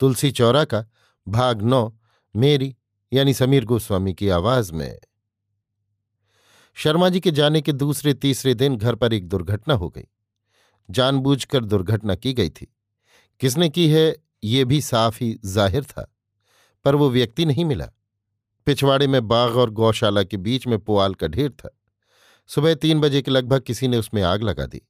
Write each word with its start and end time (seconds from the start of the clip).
तुलसी 0.00 0.30
चौरा 0.30 0.64
का 0.64 0.86
भाग 1.28 1.62
नौ, 1.62 1.98
मेरी, 2.36 2.76
यानी 3.12 3.34
समीर 3.34 3.64
गोस्वामी 3.64 4.14
की 4.14 4.28
आवाज़ 4.28 4.72
में। 4.72 4.98
शर्मा 6.74 7.08
जी 7.08 7.20
के 7.20 7.30
जाने 7.30 7.60
के 7.60 7.72
दूसरे 7.72 8.14
तीसरे 8.14 8.54
दिन 8.54 8.76
घर 8.76 8.94
पर 8.94 9.12
एक 9.12 9.28
दुर्घटना 9.28 9.74
हो 9.74 9.90
गई। 9.90 10.04
जानबूझकर 10.90 11.64
दुर्घटना 11.64 12.14
की 12.14 12.32
गई 12.32 12.50
थी। 12.50 12.76
किसने 13.40 13.68
की 13.68 13.88
है, 13.88 14.16
ये 14.44 14.64
भी 14.64 14.80
साफ़ 14.80 15.18
ही 15.20 15.40
ज़ाहिर 15.44 15.84
था, 15.84 16.16
पर 16.84 16.94
वो 16.94 17.10
व्यक्ति 17.10 17.44
नहीं 17.44 17.64
मिला। 17.64 17.88
पिछवाड़े 18.66 19.06
में 19.06 19.28
बाग 19.28 19.56
और 19.56 19.70
गौशाला 19.70 20.22
के 20.22 20.36
बीच 20.36 20.66
में 20.66 20.78
पुआल 20.78 21.14
का 21.14 21.26
ढेर 21.26 21.50
था। 21.50 21.78
सुबह 22.46 22.74
तीन 22.74 23.00
बजे 23.00 23.22
के 23.22 23.30
लगभग 23.30 23.60
किसी 23.60 23.88
ने 23.88 23.96
उसमें 23.96 24.22
आग 24.22 24.42
लगा 24.42 24.66
दी। 24.66 24.82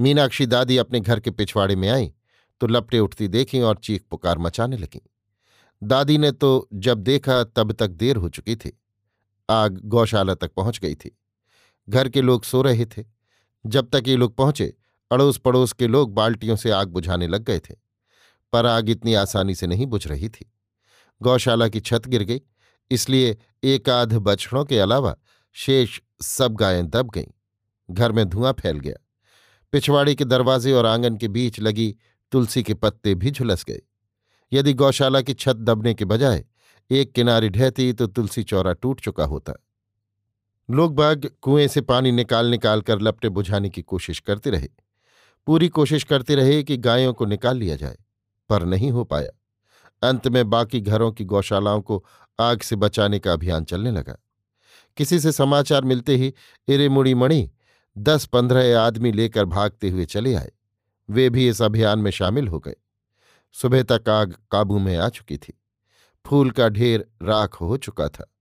मीनाक्षी 0.00 0.46
दादी 0.46 0.76
अपने 0.76 1.00
घर 1.00 1.20
के 1.20 1.30
पिछवाड़े 1.30 1.76
में 1.76 1.88
आई 1.88 2.12
तो 2.60 2.66
लपटे 2.66 2.98
उठती 2.98 3.28
देखी 3.28 3.60
और 3.60 3.76
चीख 3.76 4.04
पुकार 4.10 4.38
मचाने 4.38 4.76
लगी। 4.76 5.00
दादी 5.82 6.18
ने 6.18 6.32
तो 6.32 6.68
जब 6.74 6.98
देखा 6.98 7.44
तब 7.44 7.72
तक 7.72 7.88
देर 7.88 8.16
हो 8.16 8.28
चुकी 8.28 8.56
थी। 8.56 8.78
आग 9.50 9.80
गौशाला 9.84 10.34
तक 10.34 10.52
पहुँच 10.52 10.78
गई 10.78 10.94
थी। 10.94 11.18
घर 11.88 12.08
के 12.08 12.20
लोग 12.20 12.44
सो 12.44 12.62
रहे 12.62 12.86
थे। 12.86 13.04
जब 13.66 13.90
तक 13.90 14.04
ये 14.06 14.16
लोग 14.16 14.36
पहुँचे 14.36 14.74
अड़ोस 15.10 15.38
पड़ोस 15.38 15.72
के 15.72 15.86
लोग 15.86 16.14
बाल्टियों 16.14 16.56
से 16.56 16.70
आग 16.70 16.88
बुझाने 16.88 17.26
लग 17.26 17.44
गए 17.44 17.58
थे। 17.58 17.74
पर 18.52 18.66
आग 18.66 18.90
इतनी 18.90 19.14
आसानी 19.14 19.54
से 19.54 19.66
नहीं 19.66 19.86
बुझ 19.86 20.06
रही 20.06 20.28
थी। 20.28 20.52
गौशाला 21.22 21.68
की 21.68 21.80
छत 21.80 22.06
गिर 22.06 22.22
गई, 22.22 22.40
इसलिए 22.90 23.36
एक 23.64 23.88
आध 23.88 24.12
बछड़ों 24.14 24.64
के 24.64 24.78
अलावा 24.78 25.16
शेष 25.52 26.00
सब 26.22 26.54
गायें 26.54 26.88
दब 26.90 27.10
गईं। 27.10 27.32
घर 27.90 28.12
में 28.12 28.28
धुआँ 28.28 28.52
फैल 28.52 28.78
गया। 28.78 29.04
पिछवाड़ी 29.72 30.14
के 30.14 30.24
दरवाजे 30.24 30.72
और 30.72 30.86
आँगन 30.86 31.16
के 31.16 31.28
बीच 31.28 31.60
लगी 31.60 31.96
तुलसी 32.32 32.62
के 32.62 32.74
पत्ते 32.74 33.14
भी 33.14 33.30
झुलस 33.30 33.64
गए। 33.64 33.80
यदि 34.52 34.72
गौशाला 34.74 35.20
की 35.20 35.34
छत 35.34 35.56
दबने 35.56 35.94
के 35.94 36.04
बजाय 36.04 36.44
एक 36.90 37.12
किनारी 37.12 37.48
ढहती 37.48 37.92
तो 37.92 38.06
तुलसी 38.06 38.42
चौरा 38.42 38.72
टूट 38.72 39.00
चुका 39.00 39.24
होता। 39.24 39.52
लोग 40.68 40.94
बाग 40.94 41.30
कुएँ 41.42 41.66
से 41.68 41.80
पानी 41.80 42.12
निकाल 42.12 42.46
निकाल 42.46 42.80
कर 42.80 43.00
लपटे 43.00 43.28
बुझाने 43.28 43.70
की 43.70 43.82
कोशिश 43.82 44.20
करते 44.20 44.50
रहे। 44.50 44.68
पूरी 45.46 45.68
कोशिश 45.68 46.04
करते 46.04 46.34
रहे 46.34 46.62
कि 46.62 46.76
गायों 46.76 47.12
को 47.14 47.26
निकाल 47.26 47.56
लिया 47.56 47.76
जाए, 47.76 47.96
पर 48.50 48.64
नहीं 48.64 48.90
हो 48.90 49.04
पाया। 49.04 49.30
अंत 50.02 50.28
में 50.28 50.50
बाकी 50.50 50.80
घरों 50.80 51.12
की 51.12 51.24
गौशालाओं 51.24 51.80
को 51.80 52.04
आग 52.40 52.60
से 52.60 52.76
बचाने 52.76 53.18
का 53.18 53.32
अभियान 53.32 53.64
चलने 53.64 53.90
लगा। 53.90 54.16
किसी 54.96 55.20
से 55.20 55.32
समाचार 55.32 55.84
मिलते 55.84 56.16
ही 56.16 56.34
इरेमुड़ी 56.68 57.14
मणि 57.14 57.50
दस 57.98 58.26
पंद्रह 58.26 58.80
आदमी 58.80 59.12
लेकर 59.12 59.44
भागते 59.44 59.90
हुए 59.90 60.04
चले 60.04 60.34
आए। 60.34 60.52
वे 61.10 61.30
भी 61.30 61.48
इस 61.48 61.62
अभियान 61.62 61.98
में 61.98 62.10
शामिल 62.10 62.48
हो 62.48 62.58
गए। 62.58 62.74
सुबह 63.52 63.82
तक 63.82 64.08
आग 64.08 64.36
काबू 64.50 64.78
में 64.78 64.96
आ 64.96 65.08
चुकी 65.08 65.38
थी। 65.38 65.62
फूल 66.26 66.50
का 66.50 66.68
ढेर 66.68 67.10
राख 67.22 67.54
हो 67.54 67.76
चुका 67.76 68.08
था। 68.08 68.34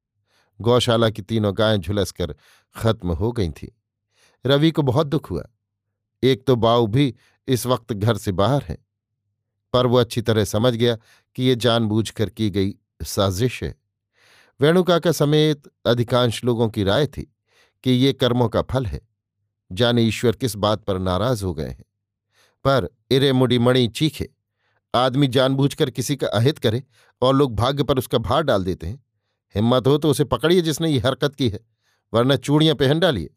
गौशाला 0.62 1.10
की 1.10 1.22
तीनों 1.22 1.58
गायें 1.58 1.78
झुलसकर 1.78 2.36
खत्म 2.76 3.12
हो 3.12 3.32
गई 3.32 3.50
थीं। 3.50 3.68
रवि 4.46 4.72
को 4.72 4.82
बहुत 4.82 5.08
दुख 5.08 5.32
हुआ। 5.32 5.44
एक 6.24 6.48
तो 6.48 6.56
बाऊ 6.56 6.88
भी 6.88 7.16
इस 7.48 7.66
वक्त 7.66 7.94
घर 7.94 8.18
से 8.18 8.32
बाहर 8.32 8.64
है। 8.64 8.78
पर 9.74 9.86
वो 9.86 9.98
अच्छी 9.98 10.22
तरह 10.22 10.44
समझ 10.44 10.74
गया 10.74 10.98
कि 11.36 11.44
ये 11.44 11.56
जानबूझकर 11.56 12.30
की 12.30 12.50
गई 12.50 12.76
साजिश 13.04 13.64
है। 13.64 13.76
वेणुकाका 14.62 15.12
समेत 15.12 15.64
अधिकांश 15.86 16.44
लोगों 16.44 16.70
की 16.70 16.84
राय 16.84 17.08
थी 17.08 17.36
कि 17.84 17.92
ये 17.92 18.14
कर्मों 18.14 18.50
का 18.50 18.62
फल 18.62 18.86
है। 18.86 19.02
जाने 19.72 20.02
ईश्वर 20.02 20.36
किस 20.36 20.56
बात 20.56 20.84
पर 20.84 21.00
नाराज़ 21.00 21.46
हो 21.46 21.54
गए 21.54 21.70
हैं। 21.70 21.86
पर 22.68 22.90
इरे 23.12 23.32
मुड़ी 23.34 23.60
मणि 23.60 23.88
चीखे। 23.88 24.30
आदमी 24.94 25.28
जानबूझकर 25.28 25.90
किसी 25.90 26.16
का 26.16 26.28
अहित 26.28 26.60
करे 26.60 26.84
और 27.22 27.36
लोग 27.36 27.56
भाग्य 27.56 27.84
पर 27.84 27.98
उसका 27.98 28.18
भार 28.18 28.44
डाल 28.44 28.64
देते 28.64 28.88
हैं। 28.88 29.04
हिम्मत 29.56 29.88
हो 29.88 29.98
तो 29.98 30.10
उसे 30.10 30.24
पकड़िए 30.24 30.62
जिसने 30.62 30.90
ये 30.90 31.00
हरकत 31.00 31.36
की 31.36 31.50
है, 31.50 31.60
वरना 32.14 32.36
चूड़ियाँ 32.36 32.76
पहन 32.76 33.00
डालिए। 33.00 33.30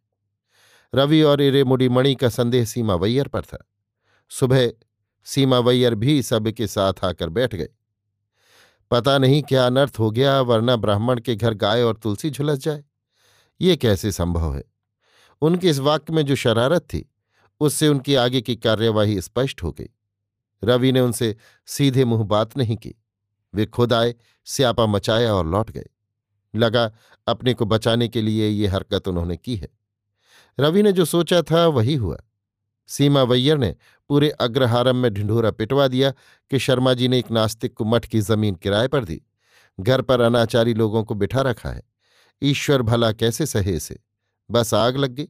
रवि 0.93 1.21
और 1.23 1.43
इरे 1.43 1.65
मुड़ी 1.65 1.89
मणि 1.89 2.15
का 2.15 2.29
संदेह 2.29 2.65
सीमा 2.65 2.95
वैयर 2.95 3.29
पर 3.29 3.43
था। 3.43 3.59
सुबह 4.31 4.71
सीमा 5.27 5.59
वैयर 5.59 5.95
भी 5.95 6.23
सब 6.23 6.51
के 6.51 6.67
साथ 6.67 7.05
आकर 7.05 7.29
बैठ 7.29 7.55
गए। 7.55 7.69
पता 8.91 9.19
नहीं 9.19 9.43
क्या 9.43 9.67
अनर्थ 9.67 9.99
हो 9.99 10.11
गया, 10.11 10.41
वरना 10.41 10.77
ब्राह्मण 10.77 11.21
के 11.21 11.37
घर 11.37 11.55
गाय 11.55 11.83
और 11.83 11.97
तुलसी 11.97 12.31
झुलस 12.31 12.59
जाए। 12.59 12.85
ये 13.61 13.77
कैसे 13.77 14.13
संभव 14.13 14.55
है? 14.57 14.65
उनके 15.43 15.69
इस 15.69 15.79
वाक्य 15.79 16.13
में 16.13 16.25
जो 16.27 16.35
शरारत 16.35 16.83
थी 16.83 17.05
उससे 17.61 17.89
उनकी 17.89 18.15
आगे 18.15 18.41
की 18.41 18.57
कार्यवाही 18.57 19.21
स्पष्ट 19.21 19.63
हो 19.63 19.73
गई। 19.73 19.89
रवि 20.65 20.93
ने 20.93 21.01
उनसे 21.01 21.37
सीधे 21.67 22.05
मुँह 22.05 22.25
बात 22.25 22.57
नहीं 22.57 22.77
की। 22.77 22.95
वे 23.55 23.67
खुद 23.67 23.93
आए, 23.93 24.15
स्यापा 24.45 24.87
मचाया 24.87 25.35
और 25.35 25.47
लौट 25.47 25.71
गए। 25.71 25.87
लगा, 26.55 26.93
अपने 27.27 27.55
को 27.55 27.65
बचाने 27.65 28.09
के 28.09 28.23
लिए 28.23 28.49
ये 28.49 28.67
हरकत 28.67 29.09
उन्होंने 29.09 29.37
की 29.37 29.57
है। 29.57 29.69
रवि 30.61 30.83
ने 30.83 30.93
जो 30.93 31.05
सोचा 31.05 31.43
था, 31.43 31.67
वही 31.67 31.95
हुआ। 31.95 32.21
सीमा 32.87 33.23
वैयर 33.23 33.59
ने 33.59 33.77
पूरे 34.09 34.31
अग्रहारम 34.31 34.97
में 34.97 35.15
ढिंढोरा 35.15 35.51
पिटवा 35.51 35.89
दिया 35.89 36.11
कि 36.51 36.59
शर्मा 36.59 36.95
जी 36.95 37.09
ने 37.09 37.19
एक 37.19 37.31
नास्तिक 37.31 37.75
को 37.75 37.85
मठ 37.85 38.07
की 38.07 38.21
ज़मीन 38.21 38.55
किराए 38.55 38.89
पर 38.89 39.05
दी। 39.05 39.23
घर 39.81 40.03
पर 40.03 40.21
अनाचारी 40.21 40.75
लोगों 40.75 41.05
को 41.05 41.15
बिठा 41.15 41.41
रखा 41.41 41.71
है। 41.71 41.83
ईश्वर 42.43 42.83
भला 42.83 43.13
कैसे 43.13 43.47
सहे 43.47 43.73
इसे? 43.73 44.01
बस 44.51 44.75
आग 44.75 44.97
लग 44.97 45.11
गई। 45.11 45.29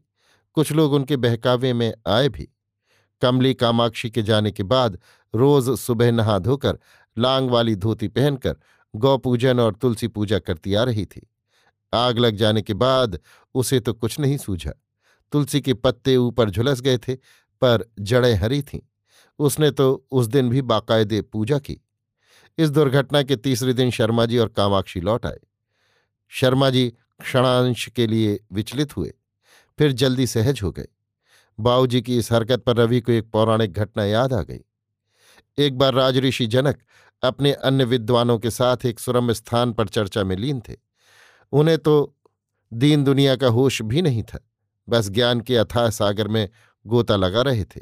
कुछ 0.52 0.72
लोग 0.72 0.92
उनके 0.92 1.16
बहकावे 1.16 1.72
में 1.72 1.94
आए 2.08 2.28
भी। 2.28 2.48
कमली 3.22 3.54
कामाक्षी 3.54 4.10
के 4.10 4.22
जाने 4.22 4.52
के 4.52 4.62
बाद 4.62 4.98
रोज 5.34 5.78
सुबह 5.78 6.12
नहा 6.12 6.38
धोकर 6.38 6.78
लांग 7.18 7.50
वाली 7.50 7.76
धोती 7.76 8.08
पहनकर 8.08 8.56
गौपूजन 8.96 9.60
और 9.60 9.74
तुलसी 9.74 10.08
पूजा 10.08 10.38
करती 10.38 10.74
आ 10.74 10.82
रही 10.82 11.06
थी। 11.06 11.30
आग 11.94 12.18
लग 12.18 12.36
जाने 12.36 12.62
के 12.62 12.74
बाद 12.74 13.18
उसे 13.54 13.80
तो 13.80 13.92
कुछ 13.92 14.20
नहीं 14.20 14.36
सूझा। 14.36 14.72
तुलसी 15.32 15.60
के 15.60 15.74
पत्ते 15.74 16.16
ऊपर 16.16 16.50
झुलस 16.50 16.80
गए 16.80 16.98
थे, 16.98 17.14
पर 17.60 17.92
जड़ें 18.00 18.34
हरी 18.34 18.62
थीं। 18.62 18.80
उसने 19.38 19.70
तो 19.70 20.06
उस 20.10 20.26
दिन 20.26 20.48
भी 20.48 20.62
बाकायदे 20.62 21.22
पूजा 21.22 21.58
की। 21.58 21.84
इस 22.58 22.70
दुर्घटना 22.70 23.22
के 23.22 23.36
तीसरे 23.36 23.72
दिन 23.72 23.90
शर्मा 23.90 24.26
जी 24.26 24.38
और 24.38 24.48
कामाक्षी 24.48 25.00
लौट 25.00 25.26
आए। 25.26 25.38
शर्मा 26.28 26.70
जी 26.70 26.90
क्षणांश 27.20 27.86
के 27.86 28.06
लिए 28.06 28.40
विचलित 28.52 28.96
हुए। 28.96 29.12
फिर 29.80 29.92
जल्दी 29.92 30.26
सहज 30.26 30.60
हो 30.62 30.70
गए 30.72 30.86
बाऊजी 31.58 32.02
की 32.02 32.18
इस 32.18 32.32
हरकत 32.32 32.60
पर 32.60 32.76
रवि 32.76 33.00
को 33.00 33.12
एक 33.12 33.30
पौराणिक 33.30 33.72
घटना 33.72 34.04
याद 34.04 34.32
आ 34.32 34.42
गई। 34.42 34.58
एक 35.58 35.78
बार 35.78 35.94
राजऋषि 35.94 36.46
जनक 36.46 36.78
अपने 37.22 37.52
अन्य 37.52 37.84
विद्वानों 37.84 38.38
के 38.38 38.50
साथ 38.50 38.76
एक 38.86 39.00
सुरम 39.00 39.32
स्थान 39.32 39.72
पर 39.72 39.88
चर्चा 39.88 40.24
में 40.24 40.36
लीन 40.36 40.60
थे। 40.60 40.76
उन्हें 41.52 41.78
तो 41.78 42.16
दीन 42.72 43.04
दुनिया 43.04 43.36
का 43.36 43.46
होश 43.46 43.82
भी 43.82 44.02
नहीं 44.02 44.22
था, 44.22 44.38
बस 44.88 45.08
ज्ञान 45.08 45.40
के 45.40 45.56
अथाह 45.56 45.88
सागर 45.90 46.28
में 46.28 46.48
गोता 46.86 47.16
लगा 47.16 47.42
रहे 47.42 47.64
थे। 47.64 47.80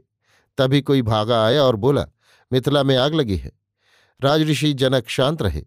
तभी 0.59 0.81
कोई 0.83 1.03
भागा 1.03 1.45
आया 1.47 1.63
और 1.63 1.77
बोला, 1.77 2.07
मिथिला 2.53 2.83
में 2.83 2.97
आग 2.97 3.15
लगी 3.15 3.37
है। 3.37 3.53
राजऋषि 4.21 4.73
जनक 4.75 5.09
शांत 5.09 5.43
रहे 5.43 5.65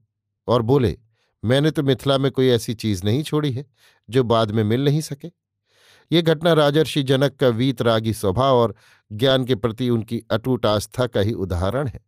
और 0.47 0.61
बोले, 0.61 0.97
मैंने 1.43 1.71
तो 1.71 1.83
मिथिला 1.83 2.17
में 2.17 2.31
कोई 2.31 2.49
ऐसी 2.49 2.73
चीज़ 2.73 3.03
नहीं 3.05 3.23
छोड़ी 3.23 3.51
है, 3.51 3.65
जो 4.09 4.23
बाद 4.23 4.51
में 4.51 4.63
मिल 4.63 4.85
नहीं 4.85 5.01
सके। 5.01 5.40
ये 6.11 6.21
घटना 6.21 6.53
राजर्षि 6.53 7.03
जनक 7.03 7.35
का 7.35 7.47
वीतरागी 7.47 8.13
स्वभाव 8.13 8.55
और 8.55 8.75
ज्ञान 9.11 9.45
के 9.45 9.55
प्रति 9.55 9.89
उनकी 9.89 10.23
अटूट 10.31 10.65
आस्था 10.65 11.07
का 11.07 11.19
ही 11.19 11.33
उदाहरण 11.33 11.87
है। 11.87 11.99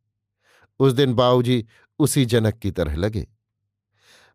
उस 0.80 0.94
दिन 0.94 1.14
बाऊजी 1.14 1.66
उसी 2.00 2.26
जनक 2.26 2.54
की 2.54 2.72
तरह 2.72 2.96
लगे। 2.96 3.28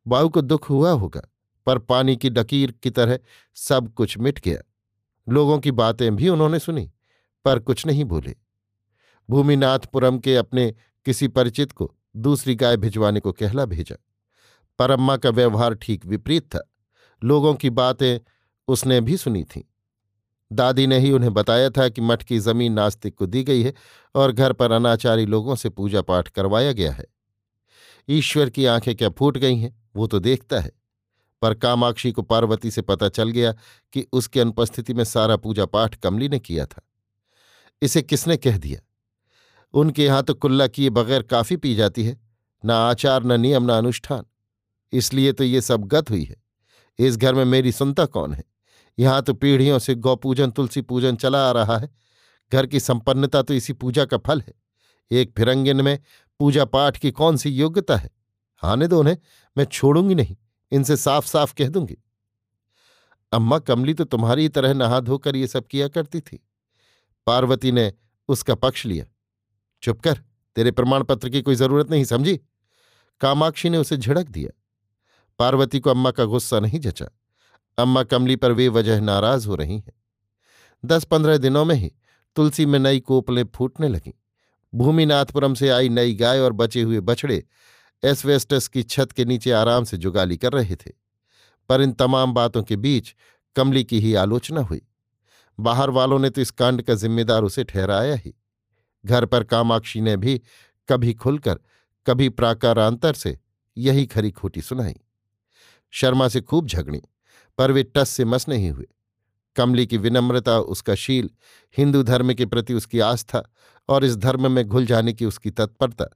बाऊ 0.06 0.28
को 0.28 0.40
दुख 0.40 0.70
हुआ 0.70 0.90
होगा, 0.90 1.22
पर 1.66 1.78
पानी 1.78 2.16
की 2.16 2.30
डकीर 2.30 2.70
की 2.72 2.90
तरह 2.90 3.18
सब 3.54 3.94
कुछ 3.94 4.18
मिट 4.18 4.40
गया। 4.40 4.58
लोगों 5.28 5.58
की 5.58 5.70
बातें 5.70 6.16
भी 6.16 6.28
उन्होंने 6.28 6.58
सुनी, 6.58 6.92
पर 7.44 7.58
कुछ 7.58 7.86
नहीं 7.86 8.04
बोले। 8.04 8.36
भूमिनाथपुरम 9.30 10.18
के 10.18 10.36
अपने 10.36 10.74
किसी 11.04 11.28
परिचित 11.28 11.72
को 11.72 11.94
दूसरी 12.16 12.54
गाय 12.54 12.76
भिजवाने 12.76 13.20
को 13.20 13.32
कहला 13.32 13.64
भेजा। 13.64 13.96
परम्मा 14.78 15.16
का 15.16 15.30
व्यवहार 15.30 15.74
ठीक 15.74 16.06
विपरीत 16.06 16.42
था। 16.42 16.72
लोगों 17.24 17.54
की 17.54 17.70
बातें 17.70 18.20
उसने 18.68 19.00
भी 19.00 19.16
सुनी 19.16 19.44
थीं। 19.44 19.62
दादी 20.52 20.86
ने 20.86 20.98
ही 20.98 21.12
उन्हें 21.12 21.34
बताया 21.34 21.70
था 21.70 21.88
कि 21.88 22.00
मठ 22.00 22.22
की 22.22 22.38
ज़मीन 22.38 22.72
नास्तिक 22.72 23.14
को 23.14 23.26
दी 23.26 23.44
गई 23.44 23.62
है 23.62 23.74
और 24.14 24.32
घर 24.32 24.52
पर 24.52 24.70
अनाचारी 24.70 25.26
लोगों 25.26 25.56
से 25.56 25.68
पूजा 25.68 26.02
पाठ 26.02 26.28
करवाया 26.28 26.72
गया 26.72 26.92
है। 26.92 27.04
ईश्वर 28.08 28.50
की 28.50 28.66
आँखें 28.66 28.96
क्या 28.96 29.08
फूट 29.10 29.38
गई 29.38 29.56
हैं? 29.56 29.90
वो 29.96 30.06
तो 30.06 30.18
देखता 30.18 30.60
है। 30.60 30.72
पर 31.42 31.54
कामाक्षी 31.54 32.12
को 32.12 32.22
पार्वती 32.22 32.70
से 32.70 32.82
पता 32.82 33.08
चल 33.08 33.30
गया 33.30 33.52
कि 33.92 34.06
उसकी 34.12 34.40
अनुपस्थिति 34.40 34.94
में 34.94 35.04
सारा 35.04 35.36
पूजा 35.36 35.64
पाठ 35.64 35.94
कमली 35.94 36.28
ने 36.28 36.38
किया 36.38 36.66
था। 36.66 36.82
इसे 37.82 38.02
किसने 38.02 38.36
कह 38.36 38.58
दिया? 38.58 38.80
उनके 39.72 40.04
यहाँ 40.04 40.22
तो 40.22 40.34
कुल्ला 40.34 40.66
किए 40.66 40.90
बगैर 40.90 41.22
काफ़ी 41.22 41.56
पी 41.56 41.74
जाती 41.74 42.04
है, 42.04 42.20
न 42.64 42.70
आचार, 42.70 43.24
न 43.24 43.40
नियम, 43.40 43.64
न 43.64 43.68
अनुष्ठान। 43.68 44.24
इसलिए 44.92 45.32
तो 45.32 45.44
ये 45.44 45.60
सब 45.60 45.84
गत 45.84 46.10
हुई 46.10 46.24
है। 46.24 46.36
इस 46.98 47.16
घर 47.16 47.34
में 47.34 47.44
मेरी 47.44 47.72
सुनता 47.72 48.06
कौन 48.06 48.34
है? 48.34 48.44
यहाँ 48.98 49.22
तो 49.22 49.34
पीढ़ियों 49.34 49.78
से 49.78 49.94
गौपूजन, 49.94 50.50
तुलसी 50.50 50.80
पूजन 50.80 51.16
चला 51.16 51.48
आ 51.48 51.52
रहा 51.52 51.78
है। 51.78 51.90
घर 52.52 52.66
की 52.66 52.80
संपन्नता 52.80 53.42
तो 53.42 53.54
इसी 53.54 53.72
पूजा 53.72 54.04
का 54.04 54.18
फल 54.18 54.40
है। 54.40 54.54
एक 55.10 55.32
फिरंगिन 55.36 55.80
में 55.80 55.98
पूजा 56.38 56.64
पाठ 56.64 56.98
की 56.98 57.10
कौन 57.10 57.36
सी 57.36 57.50
योग्यता 57.50 57.96
है? 57.96 58.10
आने 58.62 58.88
दो 58.88 59.00
उन्हें, 59.00 59.16
मैं 59.56 59.64
छोड़ूँगी 59.64 60.14
नहीं, 60.14 60.36
इनसे 60.72 60.96
साफ़ 60.96 61.26
साफ़ 61.26 61.54
कह 61.54 61.68
दूँगी। 61.68 61.96
अम्मा 63.32 63.58
कमली 63.58 63.94
तो 63.94 64.04
तुम्हारी 64.04 64.48
तरह 64.48 64.74
नहा 64.74 65.00
धोकर 65.00 65.36
ये 65.36 65.46
सब 65.46 65.66
किया 65.66 65.88
करती 65.88 66.20
थी। 66.20 66.46
पार्वती 67.26 67.72
ने 67.72 67.92
उसका 68.28 68.54
पक्ष 68.54 68.86
लिया। 68.86 69.04
चुप 69.82 70.00
कर, 70.00 70.20
तेरे 70.56 70.70
प्रमाण 70.70 71.02
पत्र 71.02 71.28
की 71.28 71.42
कोई 71.42 71.54
ज़रूरत 71.54 71.90
नहीं, 71.90 72.04
समझी? 72.04 72.40
कामाक्षी 73.20 73.68
ने 73.68 73.78
उसे 73.78 73.96
झिड़क 73.96 74.28
दिया। 74.28 74.50
पार्वती 75.38 75.80
को 75.80 75.90
अम्मा 75.90 76.10
का 76.10 76.24
गुस्सा 76.24 76.60
नहीं 76.60 76.80
जचा। 76.80 77.06
अम्मा 77.78 78.02
कमली 78.02 78.36
पर 78.36 78.52
वे 78.52 78.68
वजह 78.68 79.00
नाराज़ 79.00 79.48
हो 79.48 79.54
रही 79.54 79.78
हैं। 79.78 79.92
दस 80.84 81.04
पंद्रह 81.04 81.38
दिनों 81.38 81.64
में 81.64 81.74
ही 81.74 81.92
तुलसी 82.36 82.66
में 82.66 82.78
नई 82.78 83.00
कोपलें 83.00 83.44
फूटने 83.54 83.88
लगीं। 83.88 84.12
भूमिनाथपुरम 84.74 85.54
से 85.54 85.68
आई 85.68 85.88
नई 85.88 86.14
गाय 86.14 86.40
और 86.40 86.52
बचे 86.52 86.82
हुए 86.82 87.00
बछड़े 87.00 87.44
एसवेस्टस 88.04 88.68
की 88.68 88.82
छत 88.82 89.12
के 89.12 89.24
नीचे 89.24 89.50
आराम 89.50 89.84
से 89.84 89.96
जुगाली 89.96 90.36
कर 90.36 90.52
रहे 90.52 90.76
थे। 90.76 90.92
पर 91.68 91.80
इन 91.80 91.92
तमाम 91.92 92.32
बातों 92.32 92.62
के 92.62 92.76
बीच 92.76 93.14
कमली 93.56 93.84
की 93.84 94.00
ही 94.00 94.14
आलोचना 94.14 94.60
हुई। 94.60 94.82
बाहर 95.60 95.90
वालों 95.90 96.18
ने 96.18 96.30
तो 96.30 96.40
इस 96.40 96.50
कांड 96.50 96.82
का 96.82 96.94
जिम्मेदार 96.94 97.42
उसे 97.42 97.64
ठहराया 97.64 98.14
ही। 98.14 98.34
घर 99.04 99.24
पर 99.24 99.44
कामाक्षी 99.44 100.00
ने 100.00 100.16
भी 100.16 100.42
कभी 100.88 101.14
खुलकर, 101.14 101.58
कभी 102.06 102.28
प्राकारांतर 102.28 103.12
से 103.12 103.38
यही 103.78 104.06
खरी 104.06 104.30
खोटी 104.30 104.62
सुनाई। 104.62 104.96
शर्मा 105.90 106.28
से 106.28 106.40
खूब 106.40 106.66
झगड़ी। 106.66 107.02
पर 107.58 107.72
वे 107.72 107.82
टस 107.82 108.08
से 108.08 108.24
मस 108.24 108.48
नहीं 108.48 108.70
हुए। 108.70 108.86
कमली 109.56 109.86
की 109.86 109.96
विनम्रता, 109.96 110.58
उसका 110.58 110.94
शील, 110.94 111.30
हिंदू 111.78 112.02
धर्म 112.02 112.32
के 112.32 112.46
प्रति 112.46 112.74
उसकी 112.74 113.00
आस्था 113.00 113.42
और 113.88 114.04
इस 114.04 114.16
धर्म 114.16 114.52
में 114.52 114.64
घुल 114.64 114.86
जाने 114.86 115.12
की 115.12 115.24
उसकी 115.24 115.50
तत्परता 115.50 116.06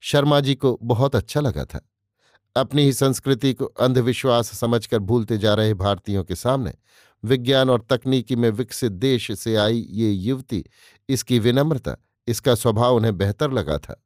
शर्मा 0.00 0.40
जी 0.40 0.54
को 0.54 0.78
बहुत 0.82 1.16
अच्छा 1.16 1.40
लगा 1.40 1.64
था। 1.64 1.88
अपनी 2.56 2.82
ही 2.82 2.92
संस्कृति 2.92 3.54
को 3.54 3.64
अंधविश्वास 3.64 4.58
समझकर 4.58 4.98
भूलते 4.98 5.38
जा 5.38 5.54
रहे 5.54 5.74
भारतीयों 5.74 6.24
के 6.24 6.34
सामने 6.34 6.74
विज्ञान 7.24 7.70
और 7.70 7.86
तकनीकी 7.90 8.36
में 8.36 8.50
विकसित 8.50 8.92
देश 8.92 9.30
से 9.32 9.56
आई 9.56 9.86
ये 9.90 10.10
युवती, 10.10 10.64
इसकी 11.08 11.38
विनम्रता, 11.38 11.96
इसका 12.26 12.54
स्वभाव 12.54 12.96
उन्हें 12.96 13.16
बेहतर 13.18 13.52
लगा 13.52 13.78
था। 13.78 14.04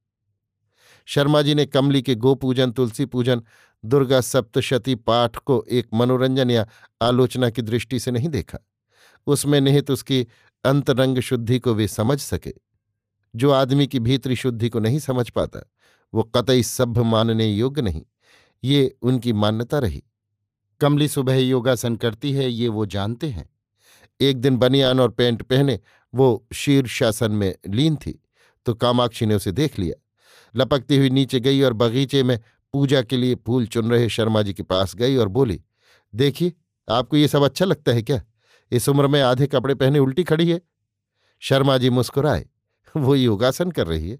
शर्मा 1.07 1.43
जी 1.43 1.55
ने 1.55 1.67
कमली 1.67 2.03
के 2.03 2.15
गोपूजन 2.15 2.71
तुलसी 2.71 3.05
पूजन 3.07 3.43
दुर्गा 3.87 4.21
सप्तशती 4.21 4.95
पाठ 4.95 5.37
को 5.37 5.65
एक 5.71 5.87
मनोरंजन 5.95 6.51
या 6.51 6.67
आलोचना 7.03 7.51
की 7.51 7.63
दृष्टि 7.63 8.01
से 8.01 8.11
नहीं 8.11 8.29
देखा। 8.29 8.59
उसमें 9.27 9.61
निहित 9.61 9.91
उसकी 9.91 10.27
अंतरंग 10.65 11.19
शुद्धि 11.19 11.59
को 11.59 11.75
वे 11.75 11.89
समझ 11.89 12.21
सके। 12.21 12.53
जो 13.37 13.51
आदमी 13.51 13.87
की 13.87 13.99
भीतरी 14.01 14.37
शुद्धि 14.37 14.69
को 14.69 14.81
नहीं 14.81 14.99
समझ 14.99 15.31
पाता, 15.31 15.71
वो 16.15 16.23
कतई 16.23 16.63
सभ्य 16.63 17.03
मानने 17.03 17.47
योग्य 17.47 17.83
नहीं। 17.83 18.03
ये 18.65 18.97
उनकी 19.03 19.33
मान्यता 19.33 19.79
रही। 19.79 20.03
कमली 20.81 21.09
सुबह 21.09 21.35
योगासन 21.35 21.97
करती 21.97 22.33
है, 22.33 22.51
ये 22.51 22.69
वो 22.69 22.87
जानते 22.87 23.29
हैं। 23.29 23.51
एक 24.21 24.37
दिन 24.37 24.57
बनियान 24.57 25.01
और 25.01 25.11
पेंट 25.11 25.43
पहने, 25.43 25.81
वो 26.15 26.47
शीर्षासन 26.55 27.33
में 27.33 27.55
लीन 27.69 27.97
थी 27.97 28.23
तो 28.67 28.75
कामाक्षी 28.75 29.27
ने 29.27 29.35
उसे 29.35 29.53
देख 29.53 29.79
लिया। 29.79 30.03
लपकती 30.57 30.97
हुई 30.97 31.11
नीचे 31.11 31.41
गई 31.41 31.61
और 31.63 31.73
बगीचे 31.73 32.23
में 32.23 32.41
पूजा 32.77 33.01
के 33.03 33.17
लिए 33.17 33.35
फूल 33.37 33.67
चुन 33.67 33.91
रहे 33.91 34.09
शर्मा 34.09 34.41
जी 34.43 34.53
के 34.55 34.63
पास 34.63 34.95
गई 34.95 35.17
और 35.17 35.29
बोली, 35.29 35.61
देखिए, 36.15 36.53
आपको 36.89 37.17
ये 37.17 37.29
सब 37.29 37.43
अच्छा 37.43 37.65
लगता 37.65 37.93
है 37.93 38.03
क्या? 38.03 38.21
इस 38.73 38.89
उम्र 38.89 39.07
में 39.07 39.21
आधे 39.23 39.47
कपड़े 39.47 39.75
पहने 39.75 39.99
उल्टी 39.99 40.25
खड़ी 40.25 40.49
है? 40.51 40.61
शर्मा 41.43 41.77
जी 41.79 41.91
मुस्कुराए, 41.91 42.45
वो 42.95 43.15
योगासन 43.15 43.71
कर 43.71 43.87
रही 43.87 44.11
है। 44.11 44.19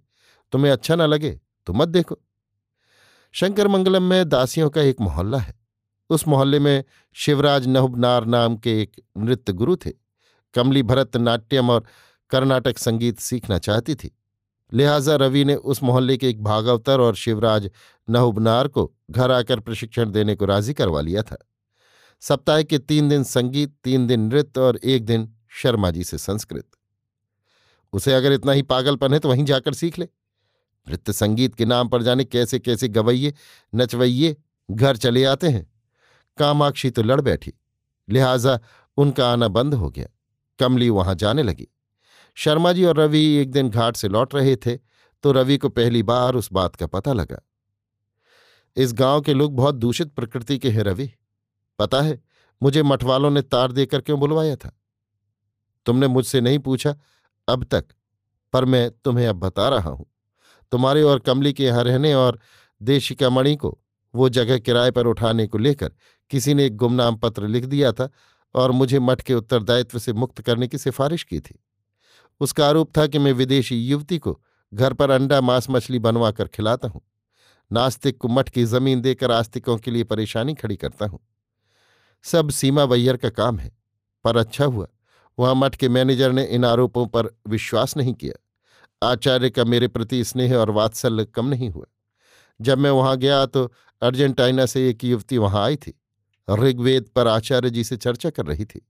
तुम्हें 0.53 0.73
अच्छा 0.73 0.97
ना 0.97 1.07
लगे 1.07 1.41
तो 1.67 1.73
मत 1.73 1.89
देखो। 1.89 2.19
शंकर 3.35 3.69
मंगलम 3.69 4.03
में 4.03 4.29
दासियों 4.29 4.71
का 4.71 4.83
एक 4.83 5.01
मोहल्ला 5.01 5.39
है। 5.39 5.55
उस 6.11 6.27
मोहल्ले 6.29 6.59
में 6.59 6.85
शिवराज 7.17 7.67
नहुबनार 7.67 8.25
नाम 8.27 8.57
के 8.57 8.81
एक 8.83 9.01
नृत्य 9.17 9.53
गुरु 9.53 9.77
थे। 9.77 9.93
कमली 10.55 10.83
भरतनाट्यम 10.83 11.71
और 11.71 11.85
कर्नाटक 12.31 12.79
संगीत 12.79 13.19
सीखना 13.21 13.59
चाहती 13.59 13.95
थी। 13.95 14.17
लिहाजा 14.73 15.17
रवि 15.17 15.45
ने 15.45 15.55
उस 15.55 15.83
मोहल्ले 15.83 16.17
के 16.17 16.29
एक 16.29 16.43
भागवतर 16.43 17.01
और 17.01 17.17
शिवराज 17.17 17.71
नहुबनार 18.09 18.69
को 18.69 18.93
घर 19.11 19.31
आकर 19.31 19.61
प्रशिक्षण 19.61 20.11
देने 20.11 20.35
को 20.35 20.45
राज़ी 20.45 20.75
करवा 20.75 21.01
लिया 21.01 21.23
था। 21.23 21.37
सप्ताह 22.23 22.63
के 22.63 22.79
तीन 22.79 23.09
दिन 23.09 23.25
संगीत, 23.25 23.75
तीन 23.85 24.07
दिन 24.07 24.21
नृत्य 24.23 24.61
और 24.61 24.77
एक 24.77 25.05
दिन 25.05 25.29
शर्मा 25.53 25.91
जी 25.91 26.05
से 26.05 26.19
संस्कृत। 26.19 26.67
उसे 27.93 28.13
अगर 28.13 28.33
इतना 28.33 28.53
ही 28.53 28.63
पागलपन 28.63 29.13
है 29.13 29.19
तो 29.19 29.29
वहीं 29.29 29.45
जाकर 29.45 29.75
सीख 29.75 29.99
ले। 29.99 30.09
नृत्य 30.87 31.13
संगीत 31.13 31.55
के 31.55 31.65
नाम 31.65 31.89
पर 31.89 32.03
जाने 32.03 32.25
कैसे 32.25 32.59
कैसे 32.59 32.89
गवैये, 32.89 33.33
नचवैये 33.73 34.37
घर 34.69 34.97
चले 34.97 35.25
आते 35.25 35.49
हैं। 35.49 35.67
कामाक्षी 36.39 36.91
तो 36.91 37.03
लड़ 37.03 37.21
बैठी, 37.21 37.53
लिहाजा 38.09 38.59
उनका 38.99 39.33
आना 39.33 39.49
बंद 39.49 39.75
हो 39.75 39.91
गया। 39.91 40.07
कमली 40.59 40.91
वहाँ 40.91 41.15
जाने 41.15 41.43
लगी। 41.43 41.69
शर्मा 42.39 42.73
जी 42.73 42.85
और 42.85 42.97
रवि 42.97 43.25
एक 43.35 43.51
दिन 43.51 43.71
घाट 43.71 43.97
से 43.97 44.09
लौट 44.09 44.35
रहे 44.35 44.57
थे 44.57 44.77
तो 45.23 45.33
रवि 45.33 45.59
को 45.59 45.69
पहली 45.69 46.03
बार 46.03 46.35
उस 46.35 46.53
बात 46.53 46.77
का 46.77 46.87
पता 46.87 47.13
लगा। 47.13 47.43
इस 48.77 48.93
गाँव 48.93 49.21
के 49.21 49.35
लोग 49.35 49.57
बहुत 49.57 49.75
दूषित 49.75 50.15
प्रकृति 50.15 50.59
के 50.59 50.71
हैं, 50.71 50.83
रवि। 50.83 51.13
पता 51.79 52.01
है, 52.01 52.23
मुझे 52.63 52.83
मठवालों 52.83 53.31
ने 53.31 53.43
तार 53.43 53.73
देकर 53.73 54.01
क्यों 54.01 54.21
बुलवाया 54.21 54.57
था? 54.57 54.81
तुमने 55.87 56.07
मुझसे 56.07 56.41
नहीं 56.41 56.59
पूछा, 56.59 56.97
अब 57.49 57.65
तक। 57.65 57.85
पर 58.53 58.65
मैं 58.65 58.91
तुम्हें 58.91 59.27
अब 59.29 59.37
बता 59.37 59.69
रहा 59.69 59.91
हूँ। 59.91 60.07
तुम्हारे 60.73 61.03
और 61.03 61.19
कमली 61.19 61.53
के 61.53 61.65
यहाँ 61.65 61.85
रहने 61.85 62.15
और 62.15 62.41
देशिका 62.83 63.31
मणि 63.31 63.57
को 63.57 63.79
वो 64.15 64.29
जगह 64.29 64.59
किराए 64.59 64.91
पर 64.91 65.07
उठाने 65.07 65.47
को 65.47 65.59
लेकर 65.59 65.93
किसी 66.31 66.55
ने 66.55 66.67
एक 66.67 66.77
गुमनाम 66.77 67.17
पत्र 67.17 67.49
लिख 67.49 67.65
दिया 67.65 67.93
था 67.93 68.11
और 68.55 68.71
मुझे 68.71 68.99
मठ 68.99 69.21
के 69.21 69.35
उत्तरदायित्व 69.35 69.99
से 69.99 70.13
मुक्त 70.13 70.41
करने 70.41 70.69
की 70.69 70.79
सिफारिश 70.79 71.23
की 71.23 71.41
थी। 71.41 71.65
उसका 72.41 72.69
आरोप 72.69 72.97
था 72.99 73.07
कि 73.07 73.19
मैं 73.19 73.33
विदेशी 73.33 73.77
युवती 73.87 74.19
को 74.19 74.41
घर 74.73 74.93
पर 74.93 75.11
अंडा 75.11 75.41
मांस 75.41 75.67
मछली 75.71 75.99
बनवा 75.99 76.31
कर 76.31 76.49
खिलाता 76.49 76.89
हूँ। 76.89 77.01
नास्तिक 77.71 78.19
को 78.19 78.29
मठ 78.29 78.49
की 78.49 78.65
ज़मीन 78.65 79.01
देकर 79.01 79.31
आस्तिकों 79.31 79.77
के 79.79 79.91
लिए 79.91 80.05
परेशानी 80.05 80.55
खड़ी 80.55 80.77
करता 80.77 81.07
हूँ। 81.07 81.19
सब 82.25 82.51
सीमा 82.51 82.85
वैयर 82.85 83.17
का 83.17 83.29
काम 83.29 83.59
है, 83.59 83.71
पर 84.25 84.37
अच्छा 84.37 84.65
हुआ, 84.65 84.87
वहाँ 85.39 85.55
मठ 85.55 85.77
के 85.77 85.89
मैनेजर 85.89 86.33
ने 86.33 86.45
इन 86.45 86.65
आरोपों 86.65 87.07
पर 87.07 87.31
विश्वास 87.49 87.97
नहीं 87.97 88.15
किया। 88.15 89.09
आचार्य 89.11 89.51
का 89.51 89.65
मेरे 89.65 89.89
प्रति 89.89 90.25
स्नेह 90.25 90.57
और 90.57 90.71
वात्सल्य 90.71 91.25
कम 91.25 91.47
नहीं 91.47 91.71
हुआ। 91.71 91.87
जब 92.61 92.79
मैं 92.79 92.91
वहाँ 92.91 93.17
गया 93.17 93.45
तो 93.47 93.65
अर्जेंटाइना 94.03 94.67
से 94.67 94.89
एक 94.91 95.05
युवती 95.05 95.39
वहाँ 95.39 95.65
आई 95.65 95.77
थी। 95.77 95.95
ऋग्वेद 96.49 97.09
पर 97.17 97.29
आचार्य 97.29 97.71
जी 97.71 97.85
से 97.85 97.97
चर्चा 97.97 98.31
कर 98.31 98.47
रही 98.47 98.65
थी। 98.65 98.87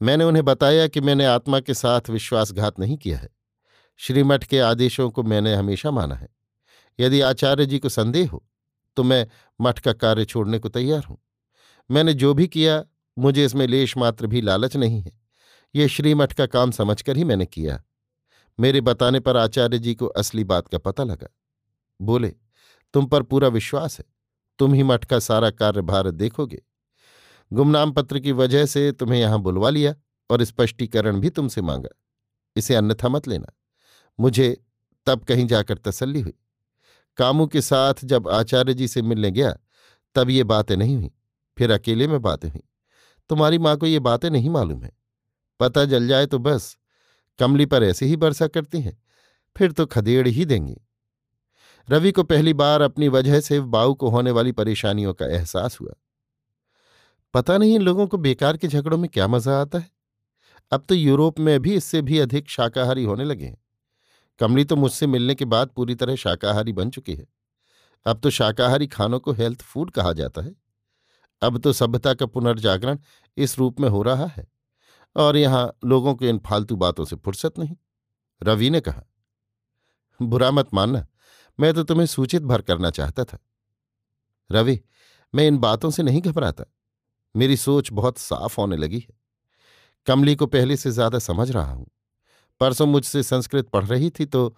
मैंने 0.00 0.24
उन्हें 0.24 0.44
बताया 0.44 0.86
कि 0.86 1.00
मैंने 1.00 1.24
आत्मा 1.24 1.60
के 1.60 1.74
साथ 1.74 2.10
विश्वासघात 2.10 2.78
नहीं 2.80 2.96
किया 2.96 3.18
है। 3.18 3.28
श्रीमठ 4.00 4.44
के 4.44 4.58
आदेशों 4.58 5.10
को 5.10 5.22
मैंने 5.22 5.54
हमेशा 5.54 5.90
माना 5.90 6.14
है। 6.14 6.28
यदि 6.98 7.20
आचार्य 7.20 7.66
जी 7.66 7.78
को 7.78 7.88
संदेह 7.88 8.30
हो 8.30 8.44
तो 8.96 9.02
मैं 9.02 9.26
मठ 9.60 9.78
का 9.78 9.92
कार्य 9.92 10.24
छोड़ने 10.24 10.58
को 10.58 10.68
तैयार 10.68 11.04
हूँ। 11.04 11.18
मैंने 11.90 12.14
जो 12.14 12.34
भी 12.34 12.46
किया, 12.46 12.84
मुझे 13.18 13.44
इसमें 13.44 13.66
लेश 13.66 13.96
मात्र 13.96 14.26
भी 14.26 14.40
लालच 14.40 14.76
नहीं 14.76 15.00
है। 15.02 15.12
ये 15.74 15.88
श्रीमठ 15.88 16.32
का 16.32 16.46
काम 16.46 16.70
समझकर 16.70 17.16
ही 17.16 17.24
मैंने 17.24 17.46
किया। 17.46 17.82
मेरे 18.58 18.80
बताने 18.80 19.20
पर 19.20 19.36
आचार्य 19.36 19.78
जी 19.78 19.94
को 19.94 20.06
असली 20.06 20.44
बात 20.44 20.68
का 20.68 20.78
पता 20.78 21.04
लगा। 21.04 21.28
बोले, 22.00 22.34
तुम 22.94 23.06
पर 23.06 23.22
पूरा 23.22 23.48
विश्वास 23.48 23.98
है। 23.98 24.04
तुम 24.58 24.74
ही 24.74 24.82
मठ 24.82 25.04
का 25.04 25.18
सारा 25.18 25.50
कार्यभार 25.50 26.10
देखोगे। 26.10 26.62
गुमनाम 27.52 27.92
पत्र 27.92 28.18
की 28.18 28.32
वजह 28.32 28.66
से 28.66 28.92
तुम्हें 28.92 29.20
यहाँ 29.20 29.38
बुलवा 29.38 29.70
लिया 29.70 29.94
और 30.30 30.44
स्पष्टीकरण 30.44 31.20
भी 31.20 31.30
तुमसे 31.30 31.62
मांगा। 31.62 31.88
इसे 32.56 32.74
अन्यथा 32.74 33.08
मत 33.08 33.28
लेना। 33.28 33.52
मुझे 34.20 34.64
तब 35.06 35.24
कहीं 35.24 35.46
जाकर 35.46 35.78
तसल्ली 35.78 36.20
हुई। 36.20 36.34
कामू 37.16 37.46
के 37.46 37.60
साथ 37.60 37.94
जब 38.04 38.28
आचार्य 38.28 38.74
जी 38.74 38.88
से 38.88 39.02
मिलने 39.02 39.30
गया, 39.30 39.56
तब 40.14 40.30
ये 40.30 40.44
बातें 40.44 40.76
नहीं 40.76 40.96
हुई। 40.96 41.10
फिर 41.58 41.70
अकेले 41.70 42.08
में 42.08 42.22
बातें 42.22 42.48
हुई। 42.48 42.62
तुम्हारी 43.28 43.58
माँ 43.58 43.76
को 43.76 43.86
ये 43.86 43.98
बातें 43.98 44.30
नहीं 44.30 44.50
मालूम 44.50 44.82
है। 44.82 44.92
पता 45.60 45.84
जल 45.84 46.08
जाए 46.08 46.26
तो 46.26 46.38
बस, 46.38 46.78
कमली 47.38 47.66
पर 47.66 47.82
ऐसे 47.82 48.06
ही 48.06 48.16
बरसा 48.16 48.46
करती 48.46 48.80
हैं, 48.80 49.02
फिर 49.56 49.72
तो 49.72 49.86
खदेड़ 49.86 50.28
ही 50.28 50.44
देंगी। 50.44 50.76
रवि 51.90 52.12
को 52.12 52.22
पहली 52.22 52.54
बार 52.54 52.80
अपनी 52.80 53.08
वजह 53.08 53.40
से 53.40 53.60
बाऊ 53.60 53.94
को 53.94 54.08
होने 54.08 54.30
वाली 54.30 54.52
परेशानियों 54.52 55.14
का 55.14 55.26
एहसास 55.26 55.80
हुआ। 55.80 55.92
पता 57.34 57.58
नहीं 57.58 57.74
इन 57.74 57.82
लोगों 57.82 58.06
को 58.06 58.18
बेकार 58.18 58.56
के 58.56 58.68
झगड़ों 58.68 58.98
में 58.98 59.10
क्या 59.10 59.28
मज़ा 59.28 59.60
आता 59.60 59.78
है? 59.78 59.90
अब 60.72 60.84
तो 60.88 60.94
यूरोप 60.94 61.38
में 61.38 61.60
भी 61.60 61.74
इससे 61.74 62.02
भी 62.02 62.18
अधिक 62.18 62.48
शाकाहारी 62.50 63.04
होने 63.04 63.24
लगे 63.24 63.44
हैं। 63.44 63.58
कमली 64.38 64.64
तो 64.64 64.76
मुझसे 64.76 65.06
मिलने 65.06 65.34
के 65.34 65.44
बाद 65.44 65.68
पूरी 65.68 65.94
तरह 65.94 66.16
शाकाहारी 66.16 66.72
बन 66.72 66.90
चुकी 66.90 67.14
है। 67.14 67.26
अब 68.06 68.20
तो 68.20 68.30
शाकाहारी 68.30 68.86
खानों 68.86 69.20
को 69.20 69.32
हेल्थ 69.32 69.62
फ़ूड 69.62 69.90
कहा 69.90 70.12
जाता 70.12 70.42
है। 70.42 70.54
अब 71.42 71.58
तो 71.58 71.72
सभ्यता 71.72 72.14
का 72.14 72.26
पुनर्जागरण 72.26 72.98
इस 73.36 73.58
रूप 73.58 73.80
में 73.80 73.88
हो 73.88 74.02
रहा 74.02 74.26
है। 74.26 74.48
और 75.16 75.36
यहाँ 75.36 75.76
लोगों 75.84 76.14
को 76.14 76.24
इन 76.24 76.38
फालतू 76.38 76.76
बातों 76.76 77.04
से 77.04 77.16
फुर्सत 77.16 77.58
नहीं। 77.58 77.76
रवि 78.42 78.70
ने 78.70 78.80
कहा, 78.80 79.02
बुरा 80.22 80.50
मत 80.50 80.74
मानना, 80.74 81.06
मैं 81.60 81.74
तो 81.74 81.82
तुम्हें 81.82 82.06
सूचित 82.06 82.42
भर 82.42 82.62
करना 82.62 82.90
चाहता 82.90 83.24
था। 83.24 83.38
रवि, 84.52 84.80
मैं 85.34 85.46
इन 85.46 85.58
बातों 85.58 85.90
से 85.90 86.02
नहीं 86.02 86.22
घबराता। 86.22 86.64
मेरी 87.34 87.56
सोच 87.56 87.92
बहुत 87.92 88.18
साफ़ 88.18 88.60
होने 88.60 88.76
लगी 88.76 88.98
है। 88.98 89.18
कमली 90.06 90.34
को 90.34 90.46
पहले 90.46 90.76
से 90.76 90.90
ज़्यादा 90.90 91.18
समझ 91.18 91.50
रहा 91.50 91.72
हूँ। 91.72 91.86
परसों 92.60 92.86
मुझसे 92.86 93.22
संस्कृत 93.22 93.68
पढ़ 93.68 93.84
रही 93.84 94.10
थी 94.10 94.24
तो 94.26 94.56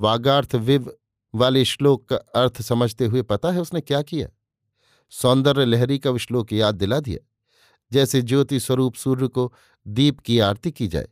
वागार्थ 0.00 0.54
विव 0.56 0.92
वाले 1.34 1.64
श्लोक 1.64 2.08
का 2.08 2.16
अर्थ 2.36 2.60
समझते 2.62 3.06
हुए 3.06 3.22
पता 3.22 3.50
है 3.50 3.60
उसने 3.60 3.80
क्या 3.80 4.02
किया? 4.02 4.28
सौंदर्य 5.12 5.64
लहरी 5.64 5.98
का 5.98 6.16
श्लोक 6.16 6.52
याद 6.52 6.74
दिला 6.74 7.00
दिया। 7.00 7.18
जैसे 7.92 8.20
ज्योति 8.22 8.60
स्वरूप 8.60 8.94
सूर्य 8.94 9.28
को 9.28 9.52
दीप 9.86 10.20
की 10.20 10.38
आरती 10.38 10.70
की 10.70 10.86
जाए, 10.88 11.08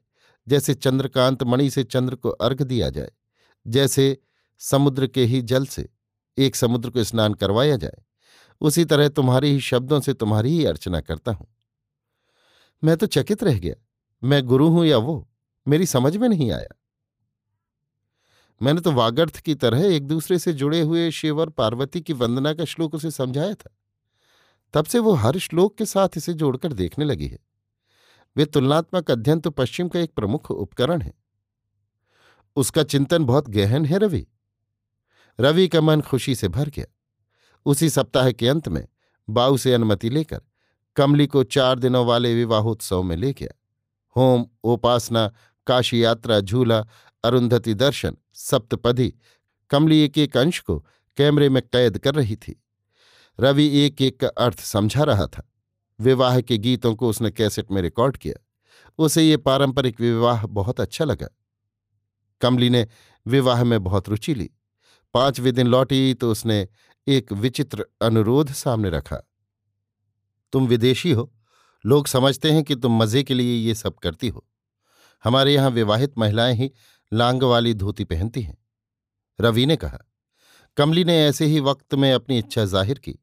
जैसे 0.47 0.75
चंद्रकांत 0.75 1.42
मणि 1.42 1.71
से 1.71 1.85
चंद्र 1.85 2.14
को 2.14 2.31
अर्घ 2.31 2.62
दिया 2.62 2.88
जाए, 2.90 3.11
जैसे 3.66 4.16
समुद्र 4.61 5.07
के 5.07 5.25
ही 5.25 5.42
जल 5.42 5.66
से 5.66 5.88
एक 6.38 6.57
समुद्र 6.57 6.90
को 6.90 7.04
स्नान 7.04 7.35
करवाया 7.35 7.76
जाए 7.76 8.02
उसी 8.62 8.85
तरह 8.85 9.09
तुम्हारे 9.09 9.49
ही 9.49 9.61
शब्दों 9.61 10.00
से 10.00 10.14
तुम्हारी 10.14 10.50
ही 10.50 10.64
अर्चना 10.64 11.00
करता 11.00 11.33
हूँ। 11.33 11.47
मैं 12.85 12.97
तो 12.97 13.07
चकित 13.07 13.45
रह 13.45 13.59
गया। 13.59 13.75
मैं 14.25 14.47
गुरु 14.47 14.69
हूँ 14.69 14.87
या 14.87 14.97
वो? 14.97 15.28
मेरी 15.69 15.87
समझ 15.87 16.16
में 16.16 16.28
नहीं 16.28 16.52
आया। 16.52 16.78
मैंने 18.62 18.81
तो 18.81 18.92
वागर्थ 18.92 19.37
की 19.37 19.54
तरह 19.54 19.85
एक 19.87 20.07
दूसरे 20.07 20.38
से 20.38 20.52
जुड़े 20.52 20.81
हुए 20.81 21.11
शिव 21.11 21.40
और 21.40 21.50
पार्वती 21.50 22.00
की 22.00 22.12
वंदना 22.12 22.54
का 22.54 22.64
श्लोक 22.64 22.95
उसे 22.95 23.11
समझाया 23.11 23.54
था। 23.54 23.76
तब 24.75 24.85
से 24.85 24.99
वो 24.99 25.12
हर 25.12 25.38
श्लोक 25.38 25.76
के 25.76 25.87
साथ 25.87 26.09
इसे 26.16 26.33
जोड़कर 26.33 26.73
देखने 26.73 27.04
लगी 27.04 27.26
है। 27.26 27.38
वे 28.37 28.45
तुलनात्मक 28.45 29.11
अध्ययन 29.11 29.40
तो 29.40 29.50
पश्चिम 29.50 29.88
का 29.88 30.00
एक 30.00 30.14
प्रमुख 30.14 30.50
उपकरण 30.50 31.02
है। 31.02 31.14
उसका 32.57 32.83
चिंतन 32.83 33.25
बहुत 33.25 33.50
गहन 33.50 33.85
है 33.85 33.99
रवि। 33.99 34.26
रवि 35.40 35.69
का 35.69 35.81
मन 35.81 36.00
खुशी 36.00 36.35
से 36.35 36.49
भर 36.49 36.69
गया। 36.69 36.87
उसी 37.66 37.90
सप्ताह 37.90 38.31
के 38.31 38.49
अंत 38.49 38.69
में 38.69 38.88
बाऊ 39.31 39.57
से 39.57 39.75
अनुमति 39.75 40.11
लेकर 40.11 40.40
कमली 40.97 41.26
को 41.26 41.45
चार 41.45 41.78
दिनों 41.78 42.07
वाले 42.07 42.35
विवाहोत्सव 42.35 43.02
में 43.02 43.16
ले 43.16 43.33
गया। 43.33 43.61
होम, 44.16 44.47
उपासना, 44.64 45.33
काशी 45.66 46.04
यात्रा, 46.04 46.40
झूला, 46.40 46.87
अरुंधति 47.25 47.75
दर्शन, 47.75 48.16
सप्तपदी, 48.33 49.14
कमली 49.71 49.99
एक 50.00 50.19
एक 50.19 50.37
अंश 50.37 50.61
को 50.61 50.87
कैमरे 51.16 51.49
में 51.49 51.62
कैद 51.62 51.99
कर 51.99 52.14
रही 52.14 52.37
थी। 52.37 52.64
रवि 53.40 53.78
एक 53.78 54.02
एक 54.02 54.21
का 54.21 54.28
अर्थ 54.28 54.61
समझा 54.61 55.04
रहा 55.04 55.26
था। 55.26 55.52
विवाह 56.00 56.40
के 56.40 56.59
गीतों 56.59 56.95
को 56.95 57.09
उसने 57.09 57.31
कैसेट 57.31 57.73
में 57.73 57.83
रिकॉर्ड 57.83 58.16
किया। 58.16 58.47
उसे 58.99 59.23
ये 59.23 59.37
पारंपरिक 59.37 60.00
विवाह 60.00 60.47
बहुत 60.47 60.81
अच्छा 60.81 61.04
लगा। 61.04 61.28
कमली 62.40 62.71
ने 62.71 62.88
विवाह 63.26 63.64
में 63.64 63.85
बहुत 63.85 64.09
रुचि 64.09 64.35
ली। 64.35 64.50
पाँचवें 65.14 65.54
दिन 65.54 65.66
लौटी 65.66 66.14
तो 66.14 66.31
उसने 66.31 66.69
एक 67.09 67.33
विचित्र 67.33 67.87
अनुरोध 68.03 68.53
सामने 68.53 68.91
रखा। 68.91 69.17
तुम 70.53 70.67
विदेशी 70.67 71.13
हो। 71.13 71.33
लोग 71.87 72.07
समझते 72.07 72.53
हैं 72.53 72.65
कि 72.65 72.77
तुम 72.77 72.99
मज़े 72.99 73.23
के 73.23 73.35
लिए 73.35 73.57
ये 73.67 73.75
सब 73.75 73.95
करती 73.95 74.29
हो। 74.29 74.47
हमारे 75.25 75.55
यहाँ 75.55 75.71
विवाहित 75.71 76.19
महिलाएँ 76.19 76.55
ही 76.55 76.73
लांग 77.13 77.43
वाली 77.43 77.75
धोती 77.75 78.05
पहनती 78.05 78.43
हैं। 78.43 78.59
रवि 79.41 79.67
ने 79.67 79.77
कहा। 79.77 79.99
कमली 80.77 81.05
ने 81.05 81.27
ऐसे 81.27 81.45
ही 81.45 81.61
वक्त 81.61 81.95
में 81.95 82.13
अपनी 82.13 82.39
इच्छा 82.39 82.65
ज़ाहिर 82.65 82.99
की। 82.99 83.19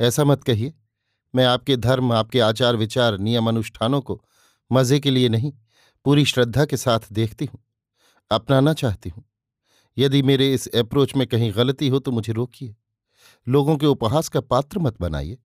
ऐसा 0.00 0.24
मत 0.24 0.44
कहिए। 0.44 0.74
मैं 1.34 1.44
आपके 1.44 1.76
धर्म, 1.76 2.12
आपके 2.12 2.40
आचार 2.40 2.76
विचार, 2.76 3.18
नियम 3.18 3.48
अनुष्ठानों 3.48 4.00
को 4.00 4.24
मज़े 4.72 5.00
के 5.00 5.10
लिए 5.10 5.28
नहीं, 5.28 5.52
पूरी 6.04 6.24
श्रद्धा 6.24 6.64
के 6.64 6.76
साथ 6.76 7.00
देखती 7.12 7.44
हूँ। 7.44 7.64
अपनाना 8.30 8.72
चाहती 8.72 9.08
हूँ। 9.08 9.29
यदि 9.96 10.22
मेरे 10.22 10.52
इस 10.54 10.66
अप्रोच 10.76 11.14
में 11.16 11.26
कहीं 11.26 11.52
गलती 11.56 11.88
हो 11.88 11.98
तो 11.98 12.10
मुझे 12.12 12.32
रोकिए। 12.32 12.74
लोगों 13.46 13.76
के 13.76 13.86
उपहास 13.86 14.28
का 14.28 14.40
पात्र 14.42 14.78
मत 14.78 15.00
बनाइए। 15.00 15.38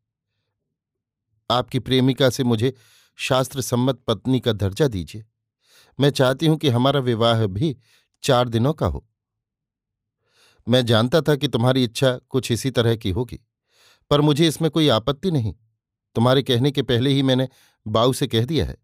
आपकी 1.50 1.80
प्रेमिका 1.80 2.30
से 2.30 2.44
मुझे 2.44 2.74
शास्त्र 3.20 3.62
सम्मत 3.62 4.00
पत्नी 4.08 4.40
का 4.40 4.54
दर्जा 4.54 4.88
दीजिए। 4.88 5.26
मैं 6.00 6.10
चाहती 6.12 6.46
हूँ 6.46 6.58
कि 6.58 6.70
हमारा 6.70 7.00
विवाह 7.02 7.46
भी 7.48 7.76
चार 8.24 8.50
दिनों 8.50 8.74
का 8.74 8.88
हो। 8.88 9.06
मैं 10.68 10.86
जानता 10.86 11.22
था 11.22 11.36
कि 11.36 11.48
तुम्हारी 11.48 11.84
इच्छा 11.84 12.12
कुछ 12.30 12.52
इसी 12.52 12.72
तरह 12.72 12.96
की 12.96 13.10
होगी, 13.12 13.40
पर 14.12 14.22
मुझे 14.22 14.48
इसमें 14.48 14.70
कोई 14.72 14.88
आपत्ति 14.90 15.32
नहीं। 15.32 15.54
तुम्हारे 16.16 16.44
कहने 16.44 16.72
के 16.72 16.82
पहले 16.84 17.10
ही 17.10 17.24
मैंने 17.24 17.48
बाऊ 17.86 18.14
से 18.14 18.28
कह 18.28 18.46
दिया 18.46 18.66
है, 18.66 18.78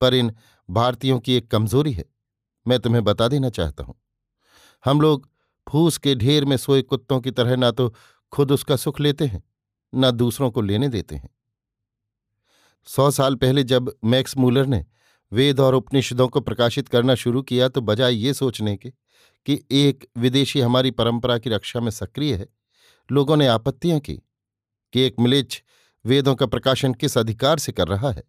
पर 0.00 0.14
इन 0.14 0.32
भारतीयों 0.68 1.18
की 1.20 1.34
एक 1.34 1.50
कमज़ोरी 1.50 1.92
है, 1.92 2.04
मैं 2.66 2.78
तुम्हें 2.80 3.04
बता 3.04 3.28
देना 3.28 3.50
चाहता 3.50 3.84
हूँ। 3.84 3.94
हम 4.84 5.00
लोग 5.00 5.28
फूस 5.66 5.98
के 5.98 6.14
ढेर 6.14 6.44
में 6.44 6.56
सोए 6.56 6.82
कुत्तों 6.82 7.20
की 7.20 7.30
तरह 7.30 7.56
ना 7.56 7.70
तो 7.70 7.94
खुद 8.32 8.52
उसका 8.52 8.76
सुख 8.76 9.00
लेते 9.00 9.26
हैं, 9.26 9.42
न 9.92 10.10
दूसरों 10.10 10.50
को 10.50 10.60
लेने 10.60 10.88
देते 10.88 11.16
हैं। 11.16 11.28
सौ 12.88 13.10
साल 13.10 13.34
पहले 13.34 13.64
जब 13.64 13.94
मैक्स 14.04 14.36
मूलर 14.36 14.66
ने 14.66 14.84
वेद 15.32 15.60
और 15.60 15.74
उपनिषदों 15.74 16.28
को 16.28 16.40
प्रकाशित 16.40 16.88
करना 16.88 17.14
शुरू 17.14 17.42
किया 17.42 17.68
तो 17.68 17.80
बजाय 17.80 18.14
ये 18.14 18.34
सोचने 18.34 18.76
के 18.76 18.90
कि 19.46 19.60
एक 19.70 20.06
विदेशी 20.16 20.60
हमारी 20.60 20.90
परंपरा 20.90 21.38
की 21.38 21.50
रक्षा 21.50 21.80
में 21.80 21.90
सक्रिय 21.90 22.34
है, 22.34 22.48
लोगों 23.10 23.36
ने 23.36 23.46
आपत्तियाँ 23.46 24.00
की 24.00 24.14
कि 24.92 25.00
एक 25.00 25.20
मिलेच्छ 25.20 25.60
वेदों 26.04 26.34
का 26.34 26.46
प्रकाशन 26.46 26.94
किस 26.94 27.16
अधिकार 27.18 27.58
से 27.58 27.72
कर 27.72 27.88
रहा 27.88 28.10
है। 28.10 28.22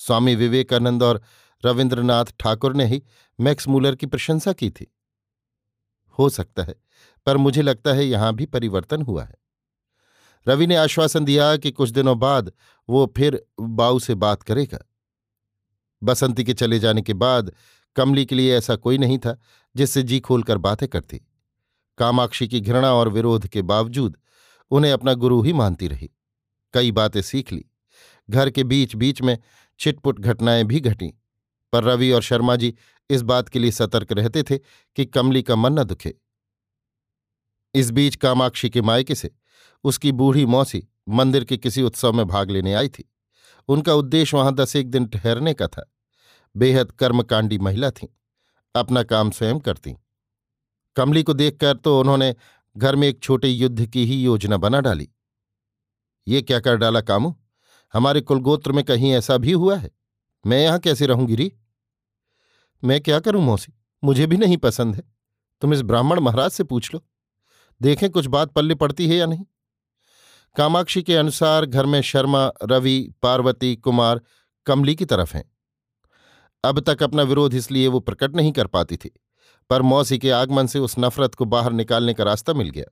स्वामी 0.00 0.34
विवेकानंद 0.34 1.02
और 1.02 1.22
रविन्द्रनाथ 1.64 2.24
ठाकुर 2.40 2.74
ने 2.74 2.86
ही 2.86 3.02
मैक्स 3.38 3.68
मूलर 3.68 3.94
की 3.94 4.06
प्रशंसा 4.06 4.52
की 4.52 4.70
थी। 4.70 4.86
हो 6.18 6.28
सकता 6.28 6.62
है, 6.62 6.74
पर 7.26 7.36
मुझे 7.36 7.62
लगता 7.62 7.92
है 7.92 8.06
यहाँ 8.06 8.34
भी 8.34 8.46
परिवर्तन 8.46 9.02
हुआ 9.02 9.24
है। 9.24 9.34
रवि 10.48 10.66
ने 10.66 10.76
आश्वासन 10.76 11.24
दिया 11.24 11.56
कि 11.56 11.70
कुछ 11.70 11.90
दिनों 11.90 12.18
बाद 12.18 12.52
वो 12.88 13.12
फिर 13.16 13.42
बाऊ 13.60 13.98
से 13.98 14.14
बात 14.14 14.42
करेगा। 14.42 14.78
बसंती 16.02 16.44
के 16.44 16.54
चले 16.54 16.78
जाने 16.78 17.02
के 17.02 17.14
बाद 17.14 17.52
कमली 17.96 18.26
के 18.26 18.34
लिए 18.34 18.56
ऐसा 18.56 18.76
कोई 18.76 18.98
नहीं 18.98 19.18
था 19.18 19.38
जिससे 19.76 20.02
जी 20.02 20.20
खोलकर 20.20 20.58
बातें 20.58 20.88
करती। 20.88 21.20
कामाक्षी 21.98 22.48
की 22.48 22.60
घृणा 22.60 22.92
और 22.92 23.08
विरोध 23.08 23.46
के 23.46 23.62
बावजूद 23.62 24.16
उन्हें 24.70 24.92
अपना 24.92 25.14
गुरु 25.14 25.42
ही 25.42 25.52
मानती 25.52 25.88
रही। 25.88 26.10
कई 26.74 26.90
बातें 26.92 27.22
सीख 27.22 27.52
ली। 27.52 27.64
घर 28.30 28.50
के 28.50 28.64
बीच 28.64 28.94
बीच 28.96 29.22
में 29.22 29.38
छिटपुट 29.80 30.20
घटनाएँ 30.20 30.64
भी 30.64 30.80
घटीं, 30.80 31.10
पर 31.72 31.84
रवि 31.84 32.10
और 32.10 32.22
शर्मा 32.22 32.56
जी 32.56 32.74
इस 33.10 33.22
बात 33.22 33.48
के 33.48 33.58
लिए 33.58 33.70
सतर्क 33.70 34.12
रहते 34.12 34.42
थे 34.42 34.58
कि 34.58 35.04
कमली 35.04 35.42
का 35.42 35.56
मन 35.56 35.78
न 35.78 35.84
दुखे। 35.84 36.14
इस 37.74 37.90
बीच 37.90 38.16
कामाक्षी 38.16 38.70
के 38.70 38.82
मायके 38.82 39.14
से 39.14 39.30
उसकी 39.84 40.12
बूढ़ी 40.12 40.46
मौसी 40.46 40.86
मंदिर 41.08 41.44
के 41.44 41.56
किसी 41.56 41.82
उत्सव 41.82 42.12
में 42.12 42.26
भाग 42.26 42.50
लेने 42.50 42.74
आई 42.74 42.88
थी। 42.88 43.12
उनका 43.68 43.94
उद्देश्य 43.94 44.36
वहाँ 44.36 44.54
दस 44.54 44.76
एक 44.76 44.90
दिन 44.90 45.06
ठहरने 45.06 45.54
का 45.54 45.66
था। 45.66 45.90
बेहद 46.56 46.92
कर्मकांडी 46.92 47.58
महिला 47.58 47.90
थीं, 47.90 48.08
अपना 48.74 49.02
काम 49.02 49.30
स्वयं 49.30 49.58
करती। 49.58 49.94
कमली 50.96 51.22
को 51.22 51.32
देखकर 51.32 51.76
तो 51.76 52.00
उन्होंने 52.00 52.34
घर 52.76 52.96
में 52.96 53.08
एक 53.08 53.20
छोटे 53.22 53.48
युद्ध 53.48 53.86
की 53.86 54.04
ही 54.06 54.22
योजना 54.22 54.56
बना 54.56 54.80
डाली। 54.80 55.08
ये 56.28 56.42
क्या 56.42 56.60
कर 56.60 56.76
डाला 56.76 57.00
कामू? 57.00 57.34
हमारे 57.94 58.20
कुलगोत्र 58.20 58.72
में 58.72 58.84
कहीं 58.84 59.12
ऐसा 59.12 59.36
भी 59.38 59.52
हुआ 59.52 59.76
है? 59.76 59.90
मैं 60.46 60.62
यहाँ 60.62 60.78
कैसे 60.78 61.06
रहूँगी 61.06 61.36
री? 61.36 61.52
मैं 62.84 63.00
क्या 63.00 63.20
करूँ 63.20 63.42
मौसी? 63.42 63.72
मुझे 64.04 64.26
भी 64.26 64.36
नहीं 64.36 64.56
पसंद 64.56 64.96
है। 64.96 65.02
तुम 65.60 65.74
इस 65.74 65.82
ब्राह्मण 65.82 66.20
महाराज 66.20 66.50
से 66.50 66.64
पूछ 66.64 66.94
लो। 66.94 67.04
देखें 67.82 68.10
कुछ 68.10 68.26
बात 68.26 68.52
पल्ले 68.52 68.74
पड़ती 68.74 69.08
है 69.08 69.16
या 69.16 69.26
नहीं। 69.26 69.44
कामाक्षी 70.56 71.02
के 71.02 71.16
अनुसार 71.16 71.66
घर 71.66 71.86
में 71.86 72.00
शर्मा, 72.00 72.52
रवि, 72.62 73.14
पार्वती, 73.22 73.76
कुमार 73.76 74.20
कमली 74.66 74.94
की 74.94 75.04
तरफ़ 75.04 75.36
हैं। 75.36 75.44
अब 76.64 76.80
तक 76.80 77.02
अपना 77.02 77.22
विरोध 77.22 77.54
इसलिए 77.54 77.88
वो 77.88 78.00
प्रकट 78.00 78.36
नहीं 78.36 78.52
कर 78.52 78.66
पाती 78.66 78.96
थी, 78.96 79.10
पर 79.70 79.82
मौसी 79.82 80.18
के 80.18 80.30
आगमन 80.30 80.66
से 80.66 80.78
उस 80.78 80.94
नफरत 80.98 81.34
को 81.34 81.44
बाहर 81.44 81.72
निकालने 81.72 82.14
का 82.14 82.24
रास्ता 82.24 82.52
मिल 82.52 82.70
गया। 82.70 82.84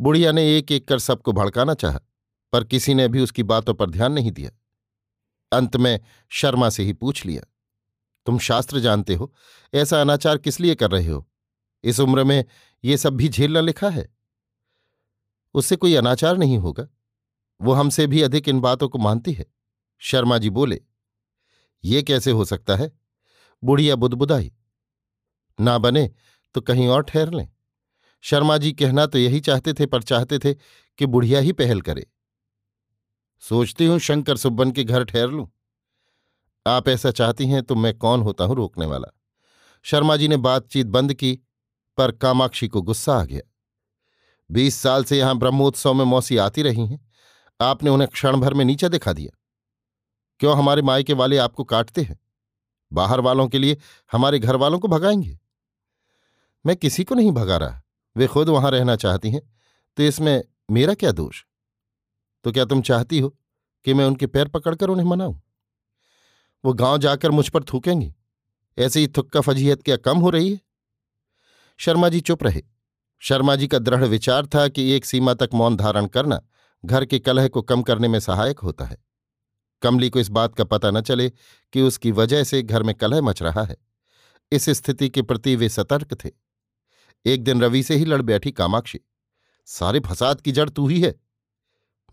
बुढ़िया 0.00 0.32
ने 0.32 0.58
एक 0.58 0.72
एक 0.72 0.88
कर 0.88 0.98
सबको 0.98 1.32
भड़काना 1.32 1.74
चाहा, 1.74 2.00
पर 2.52 2.64
किसी 2.64 2.94
ने 2.94 3.08
भी 3.08 3.20
उसकी 3.20 3.42
बातों 3.42 3.74
पर 3.74 3.90
ध्यान 3.90 4.12
नहीं 4.12 4.32
दिया। 4.32 4.50
अंत 5.52 5.76
में 5.76 6.00
शर्मा 6.28 6.70
से 6.70 6.82
ही 6.82 6.92
पूछ 6.92 7.26
लिया। 7.26 7.42
तुम 8.28 8.38
शास्त्र 8.38 8.80
जानते 8.80 9.14
हो। 9.14 9.32
ऐसा 9.74 10.00
अनाचार 10.00 10.38
किस 10.38 10.60
लिए 10.60 10.74
कर 10.74 10.90
रहे 10.90 11.06
हो? 11.06 11.28
इस 11.84 12.00
उम्र 12.00 12.24
में 12.24 12.44
ये 12.84 12.96
सब 12.96 13.14
भी 13.16 13.28
झेलना 13.28 13.60
लिखा 13.60 13.88
है? 13.88 14.08
उससे 15.54 15.76
कोई 15.76 15.94
अनाचार 15.94 16.36
नहीं 16.36 16.58
होगा। 16.58 16.86
वो 17.60 17.72
हमसे 17.72 18.06
भी 18.06 18.22
अधिक 18.22 18.48
इन 18.48 18.60
बातों 18.60 18.88
को 18.88 18.98
मानती 18.98 19.32
है। 19.32 19.46
शर्मा 19.98 20.38
जी 20.38 20.50
बोले, 20.50 20.80
ये 21.84 22.02
कैसे 22.02 22.30
हो 22.30 22.44
सकता 22.44 22.76
है? 22.76 22.90
बुढ़िया 23.62 23.96
बुदबुदाई। 23.96 24.52
ना 25.58 25.78
बने 25.78 26.10
तो 26.54 26.60
कहीं 26.60 26.88
और 26.88 27.02
ठहर 27.02 27.32
लें। 27.32 27.48
शर्मा 28.24 28.58
जी 28.58 28.72
कहना 28.72 29.06
तो 29.06 29.18
यही 29.18 29.40
चाहते 29.40 29.74
थे 29.74 29.86
पर 29.86 30.02
चाहते 30.02 30.38
थे 30.38 30.54
कि 30.98 31.06
बुढ़िया 31.06 31.40
ही 31.40 31.52
पहल 31.52 31.80
करे। 31.80 32.06
सोचती 33.40 33.86
हूँ 33.86 33.98
शंकर 33.98 34.36
सुब्बन 34.36 34.72
के 34.72 34.84
घर 34.84 35.04
ठहर 35.04 35.28
लूँ। 35.28 35.48
आप 36.68 36.88
ऐसा 36.88 37.10
चाहती 37.10 37.46
हैं 37.46 37.62
तो 37.62 37.74
मैं 37.74 37.98
कौन 37.98 38.20
होता 38.20 38.44
हूँ 38.44 38.56
रोकने 38.56 38.86
वाला? 38.86 39.14
शर्मा 39.82 40.16
जी 40.16 40.28
ने 40.28 40.36
बातचीत 40.36 40.86
बंद 40.86 41.14
की, 41.14 41.38
पर 41.96 42.12
कामाक्षी 42.12 42.68
को 42.68 42.82
गुस्सा 42.82 43.20
आ 43.20 43.24
गया। 43.24 43.40
बीस 44.50 44.74
साल 44.74 45.04
से 45.04 45.18
यहाँ 45.18 45.38
ब्रह्मोत्सव 45.38 45.94
में 45.94 46.04
मौसी 46.04 46.36
आती 46.36 46.62
रही 46.62 46.86
हैं। 46.86 47.08
आपने 47.60 47.90
उन्हें 47.90 48.08
क्षण 48.08 48.36
भर 48.36 48.54
में 48.54 48.64
नीचे 48.64 48.88
दिखा 48.88 49.12
दिया। 49.12 49.38
क्यों 50.40 50.56
हमारे 50.58 50.82
मायके 50.82 51.12
वाले 51.12 51.38
आपको 51.38 51.64
काटते 51.64 52.02
हैं? 52.02 52.20
बाहर 52.92 53.20
वालों 53.20 53.48
के 53.48 53.58
लिए 53.58 53.76
हमारे 54.12 54.38
घर 54.38 54.56
वालों 54.56 54.78
को 54.78 54.88
भगाएँगे? 54.88 55.38
मैं 56.66 56.76
किसी 56.76 57.04
को 57.04 57.14
नहीं 57.14 57.32
भगा 57.32 57.56
रहा। 57.56 57.82
वे 58.16 58.26
खुद 58.26 58.48
वहाँ 58.48 58.70
रहना 58.70 58.96
चाहती 58.96 59.30
हैं 59.30 59.42
तो 59.96 60.02
इसमें 60.02 60.44
मेरा 60.70 60.94
क्या 60.94 61.12
दोष? 61.12 61.44
तो 62.44 62.52
क्या 62.52 62.64
तुम 62.64 62.82
चाहती 62.82 63.18
हो 63.18 63.36
कि 63.84 63.94
मैं 63.94 64.04
उनके 64.04 64.26
पैर 64.26 64.48
पकड़कर 64.48 64.88
उन्हें 64.88 65.06
मनाऊं? 65.06 65.40
वो 66.64 66.72
गाँव 66.72 66.98
जाकर 66.98 67.30
मुझ 67.30 67.48
पर 67.48 67.64
थूकेंगी। 67.64 68.14
ऐसे 68.78 69.00
ही 69.00 69.08
थुक्का 69.08 69.40
फजीहत 69.40 69.82
क्या 69.82 69.96
कम 69.96 70.18
हो 70.18 70.30
रही 70.30 70.52
है? 70.52 70.60
शर्मा 71.76 72.08
जी 72.08 72.20
चुप 72.20 72.42
रहे। 72.42 72.62
शर्मा 73.18 73.56
जी 73.56 73.68
का 73.68 73.78
दृढ़ 73.78 74.04
विचार 74.04 74.46
था 74.46 74.68
कि 74.68 74.90
एक 74.90 75.04
सीमा 75.04 75.34
तक 75.34 75.50
मौन 75.54 75.76
धारण 75.76 76.06
करना 76.06 76.42
घर 76.84 77.04
के 77.04 77.18
कलह 77.18 77.48
को 77.48 77.62
कम 77.62 77.82
करने 77.82 78.08
में 78.08 78.20
सहायक 78.20 78.58
होता 78.58 78.84
है। 78.84 78.98
कमली 79.82 80.10
को 80.10 80.20
इस 80.20 80.28
बात 80.28 80.54
का 80.54 80.64
पता 80.64 80.90
न 80.90 81.00
चले 81.00 81.30
कि 81.72 81.82
उसकी 81.82 82.12
वजह 82.12 82.44
से 82.44 82.62
घर 82.62 82.82
में 82.82 82.94
कलह 82.94 83.20
मच 83.20 83.42
रहा 83.42 83.62
है। 83.62 83.76
इस 84.52 84.70
स्थिति 84.70 85.08
के 85.08 85.22
प्रति 85.22 85.56
वे 85.56 85.68
सतर्क 85.68 86.24
थे। 86.24 86.30
एक 87.26 87.44
दिन 87.44 87.60
रवि 87.60 87.82
से 87.82 87.96
ही 87.96 88.04
लड़ 88.04 88.22
बैठी 88.22 88.52
कामाक्षी। 88.52 89.00
सारे 89.66 90.00
फसाद 90.00 90.40
की 90.40 90.52
जड़ 90.52 90.70
तू 90.70 90.88
ही 90.88 91.00
है। 91.00 91.20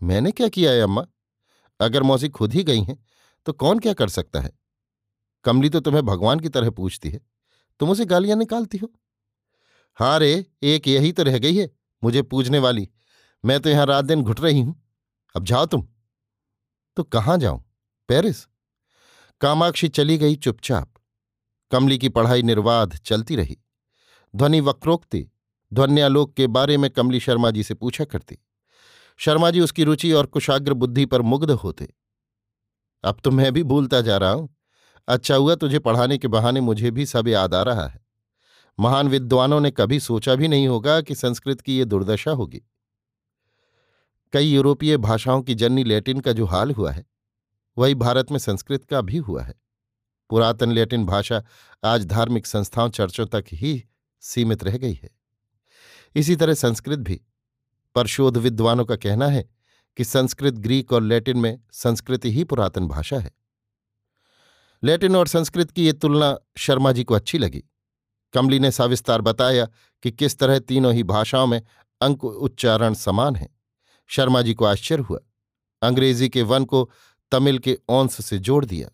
मैंने 0.02 0.30
क्या 0.30 0.48
किया 0.48 0.70
है 0.70 0.80
अम्मा? 0.80 1.06
अगर 1.80 2.02
मौसी 2.02 2.28
खुद 2.28 2.54
ही 2.54 2.64
गई 2.64 2.82
हैं 2.82 3.04
तो 3.46 3.52
कौन 3.52 3.78
क्या 3.78 3.92
कर 3.92 4.08
सकता 4.08 4.40
है? 4.40 4.52
कमली 5.44 5.68
तो 5.68 5.80
तुम्हें 5.80 6.06
भगवान 6.06 6.40
की 6.40 6.48
तरह 6.48 6.70
पूछती 6.70 7.10
है। 7.10 7.20
तुम 7.80 7.90
उसे 7.90 8.04
गालियाँ 8.04 8.38
निकालती 8.38 8.78
हो? 8.78 8.92
हाँ 9.94 10.18
रे, 10.18 10.46
एक 10.62 10.88
यही 10.88 11.12
तो 11.12 11.22
रह 11.22 11.38
गई 11.38 11.56
है, 11.56 11.70
मुझे 12.04 12.22
पूजने 12.22 12.58
वाली। 12.58 12.88
मैं 13.44 13.60
तो 13.60 13.70
यहाँ 13.70 13.86
रात 13.86 14.04
दिन 14.04 14.22
घुट 14.22 14.40
रही 14.40 14.60
हूँ। 14.60 14.90
अब 15.36 15.44
जाओ 15.44 15.66
तुम। 15.66 15.88
तो 16.96 17.02
कहाँ 17.02 17.38
जाऊँ? 17.38 17.64
पेरिस? 18.08 18.48
कामाक्षी 19.40 19.88
चली 19.88 20.18
गई 20.18 20.36
चुपचाप। 20.36 20.94
कमली 21.70 21.98
की 21.98 22.08
पढ़ाई 22.08 22.42
निर्वाध 22.42 22.96
चलती 22.96 23.36
रही। 23.36 23.58
ध्वनि 24.36 24.60
वक्रोक्ति, 24.60 25.30
ध्वन्यालोक 25.74 26.34
के 26.34 26.46
बारे 26.46 26.76
में 26.76 26.90
कमली 26.90 27.20
शर्मा 27.20 27.50
जी 27.50 27.62
से 27.62 27.74
पूछा 27.74 28.04
करती। 28.04 28.38
शर्मा 29.16 29.50
जी 29.50 29.60
उसकी 29.60 29.84
रुचि 29.84 30.12
और 30.12 30.26
कुशाग्र 30.26 30.72
बुद्धि 30.72 31.06
पर 31.06 31.22
मुग्ध 31.22 31.50
होते। 31.50 31.94
अब 33.06 33.20
तो 33.24 33.30
मैं 33.30 33.52
भी 33.52 33.62
भूलता 33.62 34.00
जा 34.00 34.16
रहा 34.16 34.30
हूँ। 34.30 34.56
अच्छा 35.08 35.34
हुआ 35.34 35.54
तुझे 35.54 35.78
पढ़ाने 35.78 36.18
के 36.18 36.28
बहाने 36.28 36.60
मुझे 36.60 36.90
भी 36.90 37.06
सब 37.06 37.28
याद 37.28 37.54
आ 37.54 37.62
रहा 37.62 37.86
है। 37.86 38.00
महान 38.80 39.08
विद्वानों 39.08 39.60
ने 39.60 39.70
कभी 39.70 40.00
सोचा 40.00 40.34
भी 40.34 40.48
नहीं 40.48 40.68
होगा 40.68 41.00
कि 41.00 41.14
संस्कृत 41.14 41.60
की 41.60 41.78
ये 41.78 41.84
दुर्दशा 41.84 42.30
होगी। 42.30 42.62
कई 44.32 44.46
यूरोपीय 44.46 44.96
भाषाओं 44.96 45.42
की 45.42 45.54
जननी 45.54 45.84
लैटिन 45.84 46.20
का 46.20 46.32
जो 46.32 46.46
हाल 46.46 46.70
हुआ 46.70 46.92
है, 46.92 47.06
वही 47.78 47.94
भारत 47.94 48.30
में 48.30 48.38
संस्कृत 48.38 48.84
का 48.84 49.00
भी 49.00 49.16
हुआ 49.16 49.42
है। 49.42 49.54
पुरातन 50.30 50.72
लैटिन 50.72 51.06
भाषा 51.06 51.42
आज 51.84 52.06
धार्मिक 52.06 52.46
संस्थाओं, 52.46 52.88
चर्चों 52.88 53.26
तक 53.26 53.44
ही 53.52 53.84
सीमित 54.20 54.64
रह 54.64 54.76
गई 54.76 54.94
है। 54.94 55.10
इसी 56.16 56.36
तरह 56.36 56.54
संस्कृत 56.54 56.98
भी। 56.98 57.20
पर 57.94 58.06
शोध 58.06 58.36
विद्वानों 58.36 58.84
का 58.84 58.96
कहना 58.96 59.26
है 59.26 59.55
कि 59.96 60.04
संस्कृत 60.04 60.54
ग्रीक 60.54 60.92
और 60.92 61.02
लैटिन 61.02 61.38
में 61.38 61.60
संस्कृत 61.72 62.24
ही 62.24 62.44
पुरातन 62.44 62.88
भाषा 62.88 63.18
है। 63.18 63.36
लैटिन 64.84 65.16
और 65.16 65.26
संस्कृत 65.26 65.70
की 65.70 65.86
ये 65.86 65.92
तुलना 65.92 66.38
शर्मा 66.56 66.92
जी 66.92 67.04
को 67.04 67.14
अच्छी 67.14 67.38
लगी। 67.38 67.64
कमली 68.32 68.58
ने 68.58 68.70
सविस्तार 68.70 69.20
बताया 69.20 69.68
कि 70.02 70.10
किस 70.10 70.38
तरह 70.38 70.58
तीनों 70.58 70.94
ही 70.94 71.02
भाषाओं 71.02 71.46
में 71.46 71.62
अंक 72.00 72.24
उच्चारण 72.24 72.94
समान 72.94 73.36
है। 73.36 73.48
शर्मा 74.06 74.42
जी 74.42 74.54
को 74.54 74.64
आश्चर्य 74.64 75.02
हुआ। 75.02 75.18
अंग्रेज़ी 75.82 76.28
के 76.28 76.42
वन 76.42 76.64
को 76.64 76.90
तमिल 77.32 77.58
के 77.58 77.78
ओंस 77.88 78.26
से 78.26 78.38
जोड़ 78.38 78.64
दिया। 78.64 78.88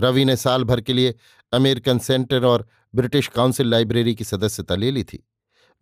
रवि 0.00 0.24
ने 0.24 0.36
साल 0.36 0.64
भर 0.64 0.80
के 0.80 0.92
लिए 0.92 1.14
अमेरिकन 1.52 1.98
सेंटर 1.98 2.44
और 2.44 2.68
ब्रिटिश 2.94 3.28
काउंसिल 3.28 3.66
लाइब्रेरी 3.66 4.14
की 4.14 4.24
सदस्यता 4.24 4.74
ले 4.74 4.90
ली 4.90 5.04
थी। 5.04 5.28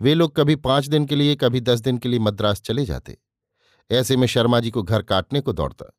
वे 0.00 0.14
लोग 0.14 0.36
कभी 0.36 0.56
पाँच 0.56 0.86
दिन 0.86 1.06
के 1.06 1.16
लिए, 1.16 1.34
कभी 1.34 1.60
दस 1.60 1.80
दिन 1.80 1.98
के 1.98 2.08
लिए 2.08 2.18
मद्रास 2.18 2.60
चले 2.60 2.84
जाते। 2.84 3.18
ऐसे 3.90 4.16
में 4.16 4.26
शर्मा 4.26 4.60
जी 4.60 4.70
को 4.70 4.82
घर 4.82 5.02
काटने 5.02 5.40
को 5.40 5.52
दौड़ता। 5.52 5.98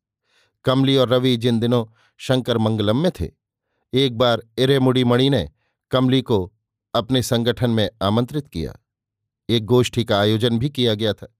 कमली 0.64 0.96
और 0.96 1.08
रवि 1.08 1.36
जिन 1.36 1.60
दिनों 1.60 1.86
शंकर 2.16 2.58
मंगलम 2.58 2.96
में 2.96 3.10
थे, 3.20 3.30
एक 3.94 4.18
बार 4.18 4.42
इरेमुड़ी 4.58 5.04
मणि 5.04 5.30
ने 5.30 5.50
कमली 5.90 6.22
को 6.22 6.52
अपने 6.94 7.22
संगठन 7.22 7.70
में 7.70 7.90
आमंत्रित 8.02 8.48
किया। 8.48 8.76
एक 9.48 9.64
गोष्ठी 9.64 10.04
का 10.04 10.20
आयोजन 10.20 10.58
भी 10.58 10.70
किया 10.70 10.94
गया 10.94 11.12
था। 11.12 11.36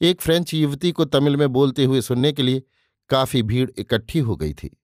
एक 0.00 0.20
फ्रेंच 0.20 0.54
युवती 0.54 0.92
को 0.92 1.04
तमिल 1.04 1.36
में 1.36 1.48
बोलते 1.48 1.84
हुए 1.84 2.00
सुनने 2.00 2.32
के 2.32 2.42
लिए 2.42 2.62
काफ़ी 3.08 3.42
भीड़ 3.42 3.70
इकट्ठी 3.78 4.18
हो 4.18 4.36
गई 4.36 4.54
थी। 4.54 4.80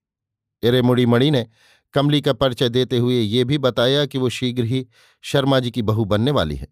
इरेमुड़ी 0.63 1.05
मणि 1.05 1.31
ने 1.31 1.47
कमली 1.93 2.21
का 2.21 2.33
परिचय 2.33 2.69
देते 2.69 2.97
हुए 2.97 3.19
ये 3.19 3.43
भी 3.43 3.57
बताया 3.57 4.05
कि 4.05 4.17
वो 4.17 4.29
शीघ्र 4.29 4.63
ही 4.63 4.87
शर्मा 5.21 5.59
जी 5.59 5.71
की 5.71 5.81
बहू 5.81 6.05
बनने 6.05 6.31
वाली 6.31 6.55
है। 6.55 6.67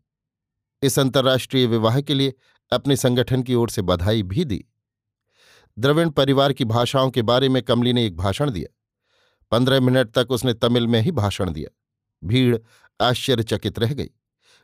इस 0.81 0.99
अंतर्राष्ट्रीय 0.99 1.65
विवाह 1.65 2.01
के 2.01 2.13
लिए 2.13 2.33
अपने 2.71 2.95
संगठन 2.95 3.43
की 3.43 3.55
ओर 3.55 3.69
से 3.69 3.81
बधाई 3.81 4.23
भी 4.23 4.45
दी। 4.45 4.63
द्रविण 5.77 6.09
परिवार 6.09 6.53
की 6.53 6.65
भाषाओं 6.65 7.09
के 7.09 7.21
बारे 7.21 7.49
में 7.49 7.61
कमली 7.63 7.93
ने 7.93 8.05
एक 8.05 8.15
भाषण 8.17 8.51
दिया। 8.51 8.73
पंद्रह 9.51 9.79
मिनट 9.79 10.11
तक 10.11 10.31
उसने 10.31 10.53
तमिल 10.53 10.87
में 10.87 10.99
ही 11.01 11.11
भाषण 11.11 11.51
दिया। 11.51 11.69
भीड़ 12.23 12.57
आश्चर्यचकित 12.99 13.79
रह 13.79 13.93
गई। 13.93 14.09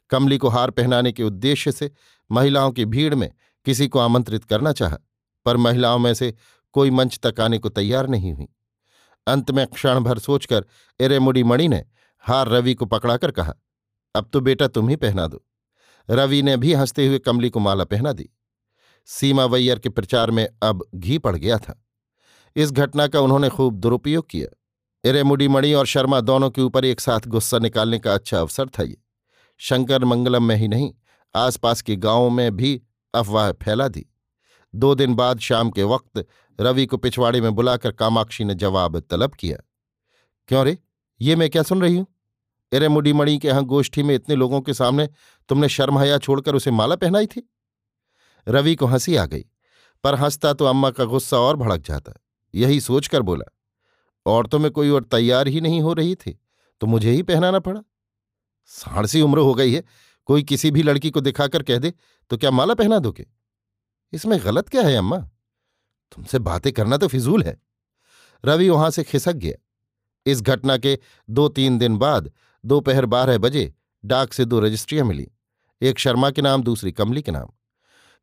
कमली 0.09 0.37
को 0.37 0.49
हार 0.49 0.71
पहनाने 0.71 1.11
के 1.11 1.23
उद्देश्य 1.23 1.71
से 1.71 1.91
महिलाओं 2.29 2.71
की 2.71 2.85
भीड़ 2.85 3.13
में 3.15 3.31
किसी 3.65 3.87
को 3.87 3.99
आमंत्रित 3.99 4.43
करना 4.43 4.71
चाहा, 4.71 4.97
पर 5.45 5.57
महिलाओं 5.57 5.99
में 5.99 6.13
से 6.13 6.33
कोई 6.75 6.91
मंच 6.91 7.19
तक 7.23 7.39
आने 7.39 7.57
को 7.57 7.69
तैयार 7.69 8.07
नहीं 8.07 8.33
हुई। 8.33 8.47
अंत 9.27 9.51
में 9.51 9.65
क्षण 9.67 9.99
भर 9.99 10.19
सोचकर 10.19 10.65
एरेमुडी 10.99 11.43
मणि 11.43 11.67
ने 11.67 11.83
हार 12.23 12.49
रवि 12.49 12.73
को 12.73 12.85
पकड़ाकर 12.85 13.31
कहा, 13.31 13.53
अब 14.15 14.29
तो 14.33 14.41
बेटा 14.41 14.67
तुम 14.67 14.89
ही 14.89 14.95
पहना 14.95 15.27
दो। 15.27 15.43
रवि 16.09 16.41
ने 16.41 16.57
भी 16.57 16.73
हँसते 16.73 17.07
हुए 17.07 17.19
कमली 17.19 17.49
को 17.49 17.59
माला 17.59 17.83
पहना 17.83 18.13
दी। 18.13 18.29
सीमा 19.05 19.45
वैयर 19.45 19.79
के 19.79 19.89
प्रचार 19.89 20.31
में 20.31 20.49
अब 20.63 20.85
घी 20.95 21.17
पड़ 21.17 21.35
गया 21.35 21.57
था। 21.57 21.85
इस 22.55 22.71
घटना 22.71 23.07
का 23.07 23.19
उन्होंने 23.19 23.49
खूब 23.49 23.75
दुरुपयोग 23.75 24.29
किया। 24.29 24.59
इरेमुडी 25.09 25.47
मणि 25.47 25.73
और 25.73 25.85
शर्मा 25.85 26.21
दोनों 26.21 26.49
के 26.49 26.61
ऊपर 26.61 26.85
एक 26.85 26.99
साथ 26.99 27.19
गुस्सा 27.27 27.59
निकालने 27.59 27.99
का 27.99 28.13
अच्छा 28.13 28.39
अवसर 28.39 28.65
था 28.67 28.83
ये। 28.83 28.97
शंकर 29.57 30.05
मंगलम 30.05 30.43
में 30.43 30.55
ही 30.55 30.67
नहीं, 30.67 30.93
आसपास 31.35 31.81
के 31.81 31.95
गाँवों 31.95 32.29
में 32.29 32.55
भी 32.55 32.81
अफवाह 33.13 33.51
फैला 33.51 33.87
दी। 33.87 34.05
दो 34.75 34.95
दिन 34.95 35.15
बाद 35.15 35.39
शाम 35.39 35.69
के 35.69 35.83
वक्त 35.83 36.27
रवि 36.61 36.85
को 36.85 36.97
पिछवाड़े 36.97 37.41
में 37.41 37.55
बुलाकर 37.55 37.91
कामाक्षी 37.91 38.43
ने 38.43 38.55
जवाब 38.55 38.99
तलब 38.99 39.31
किया। 39.31 39.57
क्यों 40.47 40.65
रे? 40.65 40.77
ये 41.21 41.35
मैं 41.35 41.49
क्या 41.49 41.63
सुन 41.63 41.81
रही 41.81 41.97
हूँ? 41.97 42.12
एरे 42.71 42.87
मुडी 42.87 43.13
मणि 43.13 43.37
के 43.37 43.47
यहाँ 43.47 43.63
गोष्ठी 43.65 44.03
में 44.03 44.13
इतने 44.15 44.35
लोगों 44.35 44.61
के 44.61 44.73
सामने 44.73 45.07
तुमने 45.49 45.69
शर्म 45.69 45.99
हया 45.99 46.17
छोड़कर 46.17 46.55
उसे 46.55 46.71
माला 46.71 46.95
पहनाई 46.95 47.25
थी? 47.27 47.49
रवि 48.47 48.75
को 48.75 48.85
हँसी 48.85 49.15
आ 49.15 49.25
गई, 49.25 49.45
पर 50.03 50.15
हंसता 50.15 50.53
तो 50.53 50.65
अम्मा 50.65 50.89
का 50.91 51.05
गुस्सा 51.05 51.37
और 51.37 51.55
भड़क 51.55 51.81
जाता, 51.81 52.13
यही 52.53 52.79
सोचकर 52.81 53.21
बोला 53.21 53.45
औरतों 54.25 54.59
में 54.59 54.69
कोई 54.71 54.89
और 54.89 55.03
तैयार 55.03 55.47
ही 55.47 55.61
नहीं 55.61 55.81
हो 55.81 55.93
रही 55.93 56.15
थी 56.15 56.39
तो 56.81 56.87
मुझे 56.87 57.11
ही 57.11 57.23
पहनाना 57.23 57.59
पड़ा। 57.59 57.81
साढ़ 58.71 59.05
सी 59.05 59.21
उम्र 59.21 59.39
हो 59.39 59.53
गई 59.53 59.73
है, 59.73 59.83
कोई 60.25 60.43
किसी 60.43 60.71
भी 60.71 60.83
लड़की 60.83 61.09
को 61.09 61.21
दिखाकर 61.21 61.63
कह 61.63 61.77
दे 61.77 61.93
तो 62.31 62.37
क्या 62.37 62.51
माला 62.51 62.73
पहना 62.73 62.99
दोगे? 62.99 63.25
इसमें 64.13 64.39
गलत 64.43 64.69
क्या 64.69 64.81
है 64.81 64.95
अम्मा? 64.95 65.17
तुमसे 66.11 66.39
बातें 66.39 66.71
करना 66.73 66.97
तो 66.97 67.07
फिजूल 67.07 67.43
है। 67.43 67.57
रवि 68.43 68.69
वहाँ 68.69 68.89
से 68.91 69.03
खिसक 69.03 69.33
गया। 69.33 69.55
इस 70.25 70.41
घटना 70.41 70.77
के 70.77 70.97
दो 71.29 71.47
तीन 71.49 71.77
दिन 71.77 71.97
बाद 71.97 72.31
दोपहर 72.65 73.05
बारह 73.05 73.37
बजे 73.37 73.73
डाक 74.05 74.33
से 74.33 74.45
दो 74.45 74.59
रजिस्ट्रियाँ 74.59 75.05
मिली। 75.05 75.31
एक 75.81 75.99
शर्मा 75.99 76.31
के 76.31 76.41
नाम, 76.41 76.63
दूसरी 76.63 76.91
कमली 76.91 77.21
के 77.21 77.31
नाम। 77.31 77.47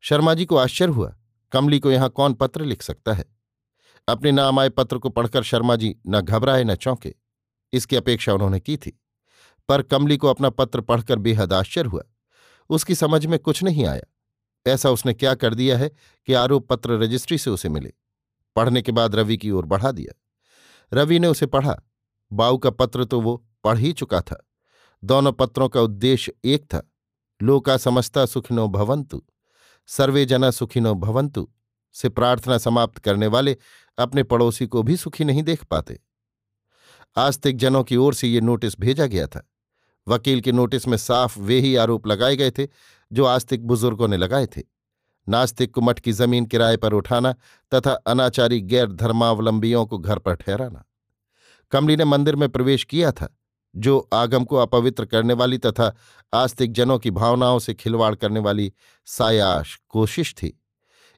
शर्मा 0.01 0.33
जी 0.33 0.45
को 0.45 0.57
आश्चर्य 0.57 0.91
हुआ, 0.91 1.15
कमली 1.51 1.79
को 1.79 1.91
यहाँ 1.91 2.09
कौन 2.09 2.33
पत्र 2.33 2.65
लिख 2.65 2.81
सकता 2.81 3.13
है? 3.13 3.25
अपने 4.07 4.31
नाम 4.31 4.59
आए 4.59 4.69
पत्र 4.69 4.97
को 4.97 5.09
पढ़कर 5.09 5.43
शर्मा 5.43 5.75
जी 5.75 5.97
न 6.07 6.21
घबराए, 6.21 6.63
न 6.63 6.75
चौंके। 6.75 7.15
इसकी 7.73 7.95
अपेक्षा 7.95 8.33
उन्होंने 8.33 8.59
की 8.59 8.77
थी। 8.77 9.01
पर 9.69 9.81
कमली 9.81 10.17
को 10.17 10.27
अपना 10.27 10.49
पत्र 10.49 10.81
पढ़कर 10.81 11.19
बेहद 11.19 11.53
आश्चर्य 11.53 11.89
हुआ। 11.89 12.03
उसकी 12.69 12.95
समझ 12.95 13.25
में 13.25 13.39
कुछ 13.39 13.63
नहीं 13.63 13.85
आया। 13.85 14.03
ऐसा 14.67 14.89
उसने 14.89 15.13
क्या 15.13 15.35
कर 15.35 15.53
दिया 15.53 15.77
है 15.77 15.89
कि 16.25 16.33
आरोप 16.33 16.69
पत्र 16.69 16.91
रजिस्ट्री 16.91 17.37
से 17.37 17.49
उसे 17.49 17.69
मिले? 17.69 17.93
पढ़ने 18.55 18.81
के 18.81 18.91
बाद 18.91 19.15
रवि 19.15 19.37
की 19.37 19.51
ओर 19.51 19.65
बढ़ा 19.65 19.91
दिया। 19.91 20.21
रवि 20.93 21.19
ने 21.19 21.27
उसे 21.27 21.45
पढ़ा। 21.45 21.81
बाऊ 22.33 22.57
का 22.57 22.69
पत्र 22.69 23.05
तो 23.05 23.21
वो 23.21 23.47
पढ़ 23.63 23.77
ही 23.77 23.93
चुका 23.93 24.21
था। 24.21 24.47
दोनों 25.03 25.31
पत्रों 25.31 25.69
का 25.69 25.81
उद्देश्य 25.81 26.33
एक 26.45 26.63
था, 26.63 26.91
लोका 27.41 27.77
समस्ता 27.77 28.25
सुखिनो 28.25 28.67
भवंतु, 28.67 29.23
सर्वे 29.87 30.25
जना 30.25 30.51
सुखिनो 30.51 30.93
भवंतु, 30.95 31.49
से 31.93 32.09
प्रार्थना 32.09 32.57
समाप्त 32.57 32.97
करने 32.97 33.27
वाले 33.27 33.57
अपने 33.97 34.23
पड़ोसी 34.23 34.67
को 34.67 34.83
भी 34.83 34.97
सुखी 34.97 35.23
नहीं 35.23 35.43
देख 35.43 35.63
पाते। 35.63 35.99
आस्तिक 37.15 37.57
जनों 37.57 37.83
की 37.83 37.95
ओर 37.95 38.13
से 38.13 38.27
ये 38.27 38.41
नोटिस 38.41 38.79
भेजा 38.79 39.05
गया 39.05 39.27
था। 39.27 39.49
वकील 40.07 40.41
के 40.41 40.51
नोटिस 40.51 40.87
में 40.87 40.97
साफ़ 40.97 41.39
वे 41.39 41.59
ही 41.59 41.75
आरोप 41.75 42.07
लगाए 42.07 42.35
गए 42.35 42.51
थे, 42.51 42.67
जो 43.13 43.25
आस्तिक 43.25 43.67
बुज़ुर्गों 43.67 44.07
ने 44.07 44.17
लगाए 44.17 44.45
थे। 44.45 44.61
नास्तिक 45.29 45.73
को 45.73 45.81
मठ 45.81 45.99
की 45.99 46.11
ज़मीन 46.11 46.45
किराए 46.45 46.77
पर 46.77 46.93
उठाना 46.93 47.35
तथा 47.73 47.91
अनाचारी 47.91 48.61
गैर 48.61 48.91
धर्मावलंबियों 48.91 49.85
को 49.85 49.97
घर 49.97 50.19
पर 50.19 50.35
ठहराना। 50.35 50.85
कमली 51.71 51.95
ने 51.95 52.05
मंदिर 52.05 52.35
में 52.35 52.49
प्रवेश 52.49 52.83
किया 52.83 53.11
था। 53.11 53.37
जो 53.75 54.09
आगम 54.13 54.43
को 54.43 54.55
अपवित्र 54.55 55.05
करने 55.05 55.33
वाली 55.33 55.57
तथा 55.57 55.95
आस्तिक 56.33 56.73
जनों 56.73 56.99
की 56.99 57.11
भावनाओं 57.11 57.59
से 57.59 57.73
खिलवाड़ 57.73 58.15
करने 58.15 58.39
वाली 58.39 58.73
सायाश 59.05 59.79
कोशिश 59.89 60.33
थी। 60.33 60.61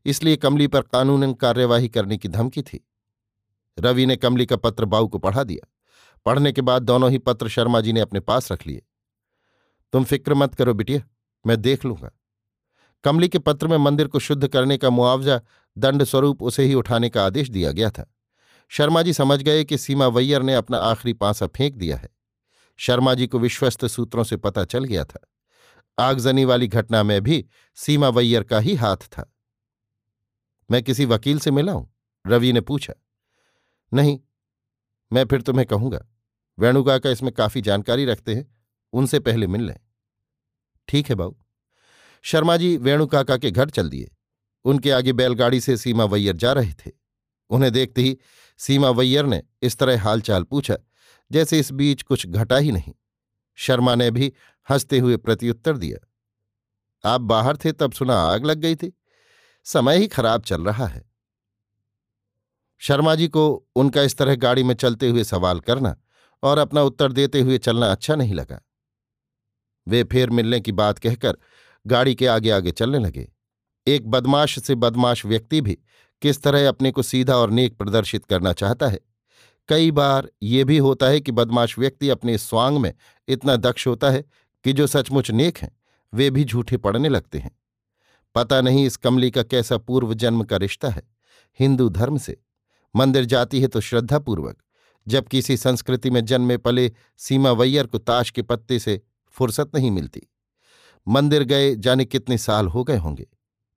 इसलिए 0.06 0.36
कमली 0.36 0.68
पर 0.68 0.82
कानूनन 0.82 1.34
कार्यवाही 1.34 1.90
करने 1.90 2.18
की 2.18 2.28
धमकी 2.28 2.62
थी। 2.62 2.88
रवि 3.80 4.06
ने 4.06 4.16
कमली 4.16 4.46
का 4.46 4.56
पत्र 4.56 4.86
बाऊ 4.86 5.08
को 5.08 5.18
पढ़ा 5.18 5.44
दिया। 5.44 5.70
पढ़ने 6.26 6.52
के 6.52 6.62
बाद 6.62 6.84
दोनों 6.84 7.12
ही 7.12 7.18
पत्र 7.18 7.48
शर्मा 7.48 7.82
जी 7.82 7.94
ने 7.94 8.00
अपने 8.00 8.20
पास 8.20 8.52
रख 8.52 8.68
लिए। 8.68 8.82
तुम 9.94 10.04
फ़िक्र 10.04 10.34
मत 10.34 10.56
करो 10.56 10.74
बिटिया, 10.74 11.02
मैं 11.48 11.62
देख 11.62 11.86
लूँगा। 11.86 12.12
कमली 13.04 13.30
के 13.30 13.40
पत्र 13.40 13.68
में 13.68 13.78
मंदिर 13.78 14.08
को 14.08 14.20
शुद्ध 14.20 14.48
करने 14.48 14.78
का 14.78 14.90
मुआवजा 14.90 15.42
दंड 15.78 16.04
स्वरूप 16.04 16.44
उसे 16.44 16.64
ही 16.64 16.74
उठाने 16.74 17.10
का 17.10 17.26
आदेश 17.26 17.50
दिया 17.50 17.72
गया 17.72 17.90
था। 17.90 18.14
शर्मा 18.70 19.02
जी 19.02 19.14
समझ 19.14 19.42
गए 19.42 19.64
कि 19.64 19.78
सीमा 19.78 20.08
वैयर 20.08 20.42
ने 20.42 20.54
अपना 20.54 20.78
आखिरी 20.78 21.14
पांसा 21.14 21.48
फेंक 21.48 21.76
दिया 21.76 21.98
है। 21.98 22.23
शर्मा 22.78 23.14
जी 23.14 23.28
को 23.28 23.40
विश्वस्त 23.40 23.86
सूत्रों 23.86 24.24
से 24.24 24.38
पता 24.38 24.66
चल 24.66 24.84
गया 24.84 25.06
था। 25.06 25.30
आगजनी 26.00 26.46
वाली 26.46 26.68
घटना 26.68 27.04
में 27.04 27.22
भी 27.22 27.46
सीमा 27.76 28.10
वैयर 28.10 28.44
का 28.44 28.60
ही 28.60 28.76
हाथ 28.76 28.98
था। 28.98 29.34
मैं 30.72 30.84
किसी 30.84 31.06
वकील 31.06 31.40
से 31.40 31.52
मिला 31.52 31.72
हूँ? 31.72 31.96
रवि 32.28 32.54
ने 32.54 32.62
पूछा। 32.62 32.94
नहीं, 33.94 34.20
मैं 35.14 35.26
फिर 35.26 35.42
तुम्हें 35.42 35.68
कहूँगा। 35.68 36.08
वेणुका 36.60 36.98
का 36.98 37.10
इसमें 37.10 37.32
काफ़ी 37.32 37.62
जानकारी 37.62 38.06
रखते 38.06 38.36
हैं। 38.36 38.56
उनसे 38.94 39.20
पहले 39.20 39.48
मिल 39.48 39.62
लें। 39.62 39.78
ठीक 40.88 41.10
है 41.10 41.16
बाबू। 41.16 41.46
शर्मा 42.22 42.58
जी 42.58 42.78
वेणुकाका 42.78 43.38
के 43.38 43.52
घर 43.52 43.70
चल 43.70 43.90
दिए। 43.90 44.12
उनके 44.66 44.92
आगे 44.92 45.14
बैलगाड़ी 45.14 45.62
से 45.62 45.78
सीमा 45.78 46.06
वैयर 46.06 46.36
जा 46.36 46.54
रहे 46.54 46.74
थे। 46.74 46.92
उन्हें 47.50 47.72
देखते 47.72 48.02
ही 48.02 48.18
सीमा 48.58 48.90
वैयर 48.90 49.26
ने 49.26 49.44
इस 49.62 49.78
तरह 49.78 50.04
हालचाल 50.04 50.44
पूछा 50.44 50.78
जैसे 51.32 51.60
इस 51.60 51.72
बीच 51.72 52.02
कुछ 52.02 52.28
घटा 52.28 52.58
ही 52.58 52.72
नहीं। 52.72 52.94
शर्मा 53.56 53.96
ने 53.96 54.12
भी 54.12 54.34
हँसते 54.70 55.00
हुए 55.00 55.18
प्रत्युत्तर 55.18 55.78
दिया। 55.78 56.10
आप 57.10 57.22
बाहर 57.22 57.58
थे 57.58 57.72
तब 57.72 57.92
सुना 57.92 58.16
आग 58.16 58.46
लग 58.46 58.58
गई 58.58 58.76
थी। 58.76 59.00
समय 59.64 59.98
ही 59.98 60.08
खराब 60.08 60.42
चल 60.42 60.64
रहा 60.64 60.88
है। 60.88 61.12
शर्मा 62.78 63.16
जी 63.16 63.28
को 63.28 63.68
उनका 63.76 64.02
इस 64.02 64.18
तरह 64.18 64.36
गाड़ी 64.36 64.64
में 64.64 64.76
चलते 64.76 65.10
हुए 65.10 65.24
सवाल 65.24 65.60
करना 65.60 65.96
और 66.44 66.58
अपना 66.58 66.82
उत्तर 66.82 67.12
देते 67.12 67.42
हुए 67.42 67.58
चलना 67.58 67.88
अच्छा 67.88 68.16
नहीं 68.16 68.34
लगा। 68.34 68.62
वे 69.88 70.04
फिर 70.04 70.30
मिलने 70.30 70.60
की 70.60 70.72
बात 70.72 71.00
कहकर 71.00 71.38
गाड़ी 71.88 72.16
के 72.16 72.28
आगे 72.28 72.50
आगे 72.50 72.72
चलने 72.72 73.00
लगे। 73.00 73.34
एक 73.88 74.08
बदमाश 74.08 74.60
से 74.60 74.76
बदमाश 74.76 75.26
व्यक्ति 75.26 75.62
भी 75.62 75.80
किस 76.22 76.44
तरह 76.44 76.70
अपने 76.70 76.92
को 76.92 77.04
सीधा 77.04 77.36
और 77.36 77.52
नेक 77.52 77.78
प्रदर्शित 77.78 78.26
करना 78.26 78.54
चाहता 78.54 78.88
है। 78.88 79.00
कई 79.70 79.92
बार 79.92 80.30
ये 80.44 80.64
भी 80.64 80.78
होता 80.78 81.06
है 81.06 81.20
कि 81.20 81.32
बदमाश 81.32 81.78
व्यक्ति 81.80 82.10
अपने 82.10 82.38
स्वांग 82.38 82.78
में 82.78 82.94
इतना 83.28 83.56
दक्ष 83.56 83.88
होता 83.88 84.10
है 84.10 84.24
कि 84.66 84.74
जो 84.74 84.88
सचमुच 84.88 85.32
नेक 85.32 85.58
हैं, 85.58 85.72
वे 86.14 86.30
भी 86.30 86.44
झूठे 86.46 86.78
पड़ने 86.78 87.10
लगते 87.10 87.40
हैं। 87.40 87.52
पता 88.36 88.60
नहीं 88.62 88.86
इस 88.86 88.98
कमली 88.98 89.30
का 89.32 89.44
कैसा 89.44 89.78
पूर्व 89.78 90.14
जन्म 90.14 90.44
का 90.44 90.58
रिश्ता 90.58 90.90
है। 90.90 91.02
हिंदू 91.60 91.88
धर्म 91.90 92.18
से। 92.18 92.38
मंदिर 92.96 93.26
जाती 93.26 93.62
है 93.62 93.68
तो 93.68 93.82
श्रद्धापूर्वक, 93.82 94.58
जब 95.08 95.28
किसी 95.28 95.58
संस्कृति 95.58 96.10
में 96.10 96.24
जन्मे 96.26 96.58
पले 96.58 96.92
सीमा 97.18 97.52
वैयर 97.52 97.86
को 97.86 97.98
ताश 97.98 98.30
के 98.30 98.42
पत्ते 98.42 98.80
से 98.80 99.00
फुर्सत 99.36 99.72
नहीं 99.76 99.92
मिलती। 99.92 100.22
मंदिर 101.08 101.44
गए 101.44 101.76
जाने 101.76 102.06
कितने 102.06 102.38
साल 102.38 102.68
हो 102.68 102.84
गए 102.84 102.98
होंगे, 102.98 103.28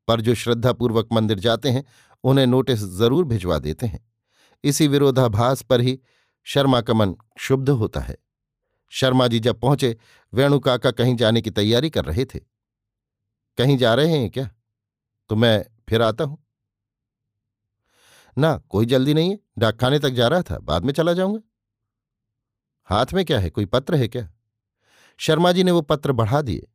पर 0.09 0.21
जो 0.21 0.35
श्रद्धापूर्वक 0.35 1.09
मंदिर 1.13 1.39
जाते 1.39 1.69
हैं, 1.69 1.85
उन्हें 2.25 2.47
नोटिस 2.47 2.85
ज़रूर 2.97 3.25
भिजवा 3.25 3.59
देते 3.59 3.87
हैं। 3.87 4.05
इसी 4.65 4.89
विरोधाभास 4.89 5.63
पर 5.63 5.81
ही 5.81 6.01
शर्मा 6.45 6.81
का 6.81 6.95
मन 6.95 7.13
क्षुब्ध 7.13 7.71
होता 7.71 8.01
है। 8.01 8.17
शर्मा 8.91 9.27
जी 9.27 9.41
जब 9.41 9.61
पहुँचे, 9.61 9.97
वेणु 10.35 10.59
काका 10.61 10.91
कहीं 10.91 11.17
जाने 11.17 11.41
की 11.41 11.51
तैयारी 11.51 11.91
कर 11.91 12.05
रहे 12.05 12.25
थे। 12.25 12.39
कहीं 13.59 13.79
जा 13.79 13.95
रहे 13.95 14.19
हैं 14.19 14.31
क्या? 14.31 14.51
तो 15.29 15.37
मैं 15.37 15.67
फिर 15.89 16.03
आता 16.03 16.25
हूँ। 16.25 16.47
ना, 18.39 18.59
कोई 18.59 18.87
जल्दी 18.87 19.15
नहीं 19.15 19.31
है। 19.31 19.39
डाकखाने 19.59 19.99
तक 19.99 20.11
जा 20.11 20.29
रहा 20.29 20.43
था, 20.43 20.59
बाद 20.59 20.85
में 20.85 20.93
चला 20.93 21.13
जाऊँगा। 21.13 21.41
हाथ 22.85 23.07
में 23.15 23.25
क्या 23.25 23.39
है? 23.39 23.51
कोई 23.51 23.67
पत्र 23.67 23.95
है 23.95 24.09
क्या? 24.09 24.31
शर्मा 25.19 25.53
जी 25.53 25.65
ने 25.65 25.71
वो 25.71 25.83
पत्र 25.83 26.13
बढ़ा 26.13 26.43
दिए। 26.43 26.69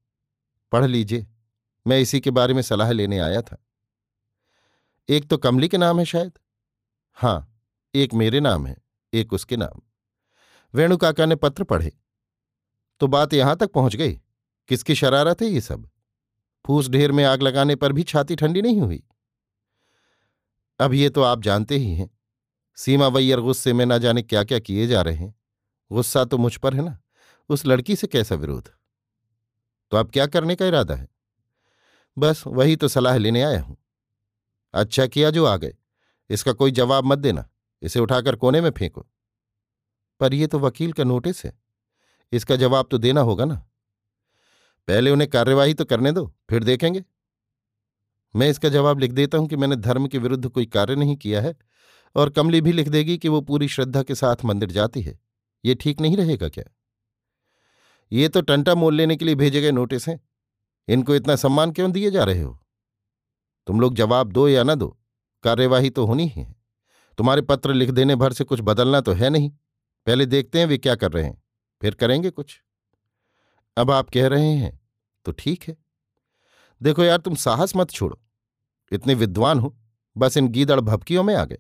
पढ़ 0.72 0.86
लीजिए। 0.86 1.28
मैं 1.88 2.00
इसी 2.00 2.20
के 2.20 2.32
बारे 2.32 2.54
में 2.54 2.62
सलाह 2.62 2.92
लेने 2.92 3.20
आया 3.20 3.42
था। 3.42 3.58
एक 5.10 5.30
तो 5.30 5.38
कमली 5.38 5.68
के 5.68 5.78
नाम 5.78 6.00
है 6.00 6.06
शायद? 6.06 6.32
हाँ। 7.14 7.51
एक 7.96 8.14
मेरे 8.14 8.40
नाम 8.40 8.68
है, 8.68 8.78
एक 9.14 9.34
उसके 9.34 9.58
नाम। 9.58 9.82
वेणु 10.74 10.98
काका 10.98 11.26
ने 11.26 11.36
पत्र 11.36 11.64
पढ़े। 11.64 11.92
तो 13.00 13.08
बात 13.08 13.34
यहाँ 13.34 13.58
तक 13.58 13.72
पहुँच 13.72 13.96
गई। 13.96 14.22
किसकी 14.68 14.96
शरारत 14.96 15.42
है 15.42 15.48
ये 15.48 15.62
सब? 15.62 15.90
फूस 16.66 16.90
ढेर 16.90 17.12
में 17.12 17.24
आग 17.24 17.42
लगाने 17.42 17.76
पर 17.76 17.92
भी 17.92 18.04
छाती 18.04 18.36
ठंडी 18.36 18.62
नहीं 18.62 18.82
हुई। 18.82 19.04
अब 20.80 20.94
ये 20.94 21.10
तो 21.10 21.22
आप 21.22 21.42
जानते 21.42 21.78
ही 21.78 21.96
हैं। 21.96 22.18
सीमा 22.76 23.08
वैयर 23.08 23.40
गुस्से 23.40 23.74
में 23.74 23.86
ना 23.86 23.98
जाने 23.98 24.22
क्या 24.22 24.44
क्या 24.44 24.60
किए 24.60 24.88
जा 24.88 25.02
रहे 25.02 25.16
हैं। 25.16 25.36
गुस्सा 25.92 26.26
तो 26.26 26.38
मुझ 26.38 26.58
पर 26.58 26.74
है 26.74 26.82
ना? 26.82 27.00
उस 27.50 27.66
लड़की 27.66 27.96
से 27.96 28.08
कैसा 28.08 28.36
विरोध? 28.36 28.70
तो 29.92 29.98
अब 29.98 30.12
क्या 30.12 30.28
करने 30.28 30.56
का 30.56 30.66
इरादा 30.66 30.96
है? 30.96 31.08
बस 32.18 32.44
वही 32.48 32.76
तो 32.76 32.88
सलाह 32.88 33.18
लेने 33.18 33.42
आया 33.42 33.62
हूँ। 33.62 33.78
अच्छा 34.74 35.08
किया 35.08 35.30
जो 35.30 35.46
आ 35.46 35.58
गए। 35.58 35.76
इसका 36.30 36.54
कोई 36.54 36.72
जवाब 36.72 37.06
मत 37.06 37.18
देना। 37.18 37.48
इसे 37.82 38.00
उठाकर 38.00 38.36
कोने 38.36 38.62
में 38.62 38.72
फेंको। 38.72 39.08
पर 40.20 40.34
यह 40.34 40.48
तो 40.48 40.60
वकील 40.60 40.94
का 40.94 41.04
नोटिस 41.04 41.46
है। 41.46 41.60
इसका 42.32 42.56
जवाब 42.56 42.88
तो 42.92 42.98
देना 42.98 43.22
होगा 43.22 43.46
ना। 43.46 43.56
पहले 44.88 45.12
उन्हें 45.12 45.30
कार्यवाही 45.30 45.74
तो 45.74 45.86
करने 45.86 46.12
दो, 46.12 46.34
फिर 46.50 46.64
देखेंगे। 46.64 47.04
मैं 48.36 48.50
इसका 48.50 48.70
जवाब 48.70 49.00
लिख 49.00 49.12
देता 49.12 49.38
हूँ 49.38 49.48
कि 49.48 49.56
मैंने 49.56 49.76
धर्म 49.76 50.08
के 50.08 50.18
विरुद्ध 50.18 50.50
कोई 50.50 50.66
कार्य 50.66 50.96
नहीं 50.96 51.16
किया 51.16 51.42
है, 51.42 51.56
और 52.16 52.30
कमली 52.30 52.62
भी 52.62 52.72
लिख 52.72 52.88
देगी 52.88 53.18
कि 53.18 53.28
वो 53.28 53.42
पूरी 53.42 53.68
श्रद्धा 53.68 54.04
के 54.04 54.16
साथ 54.16 54.36
मंदिर 54.46 54.72
जाती 54.72 55.02
है। 55.02 55.20
ये 55.66 55.76
ठीक 55.76 56.02
नहीं 56.02 56.18
रहेगा 56.18 56.50
क्या? 56.50 56.64
ये 58.12 58.30
तो 58.30 58.42
टंटा 58.42 58.76
मोल 58.76 58.96
लेने 58.96 59.16
के 59.16 59.26
लिए 59.26 59.36
भेजे 59.36 59.62
गए 59.62 59.72
नोटिस 59.72 60.08
हैं। 60.10 60.20
इनको 60.88 61.16
इतना 61.16 61.36
सम्मान 61.36 61.72
क्यों 61.72 61.92
दिए 61.92 62.12
जा 62.12 62.24
रहे 62.24 62.42
हो? 62.42 62.60
तुम 63.68 63.82
लोग 63.82 63.96
जवाब 63.96 64.32
दो 64.32 64.48
या 64.48 64.64
ना 64.64 64.76
दो, 64.76 65.00
कार्यवाही 65.44 65.90
तो 65.90 66.06
होनी 66.06 66.28
ही 66.28 66.42
है। 66.42 66.61
तुम्हारे 67.22 67.42
पत्र 67.42 67.74
लिख 67.74 67.90
देने 67.90 68.16
भर 68.16 68.34
से 68.34 68.44
कुछ 68.44 68.60
बदलना 68.62 69.00
तो 69.02 69.14
है 69.14 69.30
नहीं। 69.30 69.50
पहले 70.08 70.26
देखते 70.26 70.60
हैं 70.60 70.66
वे 70.66 70.78
क्या 70.78 70.94
कर 70.96 71.12
रहे 71.12 71.24
हैं, 71.24 71.42
फिर 71.82 71.94
करेंगे 71.94 72.30
कुछ। 72.30 72.56
अब 73.78 73.92
आप 73.92 74.10
कह 74.10 74.28
रहे 74.28 74.52
हैं 74.54 74.80
तो 75.26 75.32
ठीक 75.32 75.64
है। 75.64 75.76
देखो 76.82 77.04
यार, 77.04 77.18
तुम 77.18 77.36
साहस 77.36 77.76
मत 77.76 77.90
छोड़ो। 77.90 78.20
इतने 78.92 79.14
विद्वान 79.14 79.60
हो, 79.60 79.76
बस 80.16 80.38
इन 80.38 80.48
गीदड़ 80.48 80.80
भपकियों 80.80 81.24
में 81.24 81.34
आ 81.36 81.44
गए। 81.46 81.60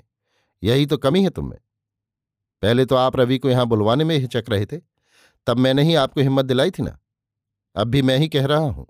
यही 0.63 0.85
तो 0.85 0.97
कमी 0.97 1.23
है 1.23 1.29
तुम्हें। 1.29 1.59
पहले 2.63 2.85
तो 2.85 2.95
आप 2.95 3.15
रवि 3.15 3.37
को 3.37 3.49
यहाँ 3.49 3.65
बुलवाने 3.65 4.03
में 4.03 4.17
हिचक 4.17 4.49
रहे 4.49 4.65
थे। 4.65 4.77
तब 5.47 5.57
मैंने 5.57 5.83
ही 5.83 5.95
आपको 5.95 6.21
हिम्मत 6.21 6.45
दिलाई 6.45 6.71
थी 6.71 6.83
ना। 6.83 6.97
अब 7.75 7.87
भी 7.87 8.01
मैं 8.01 8.17
ही 8.17 8.29
कह 8.29 8.45
रहा 8.45 8.59
हूँ। 8.59 8.87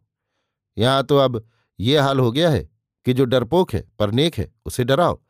यहाँ 0.78 1.04
तो 1.04 1.18
अब 1.18 1.44
ये 1.80 2.00
हाल 2.00 2.20
हो 2.20 2.32
गया 2.32 2.50
है 2.50 2.64
कि 3.06 3.14
जो 3.14 3.26
डरपोक 3.26 3.74
है, 3.74 3.84
पर 4.00 4.12
नेक 4.12 4.36
है, 4.36 4.52
उसे 4.66 4.84
डराओ। 4.84 5.22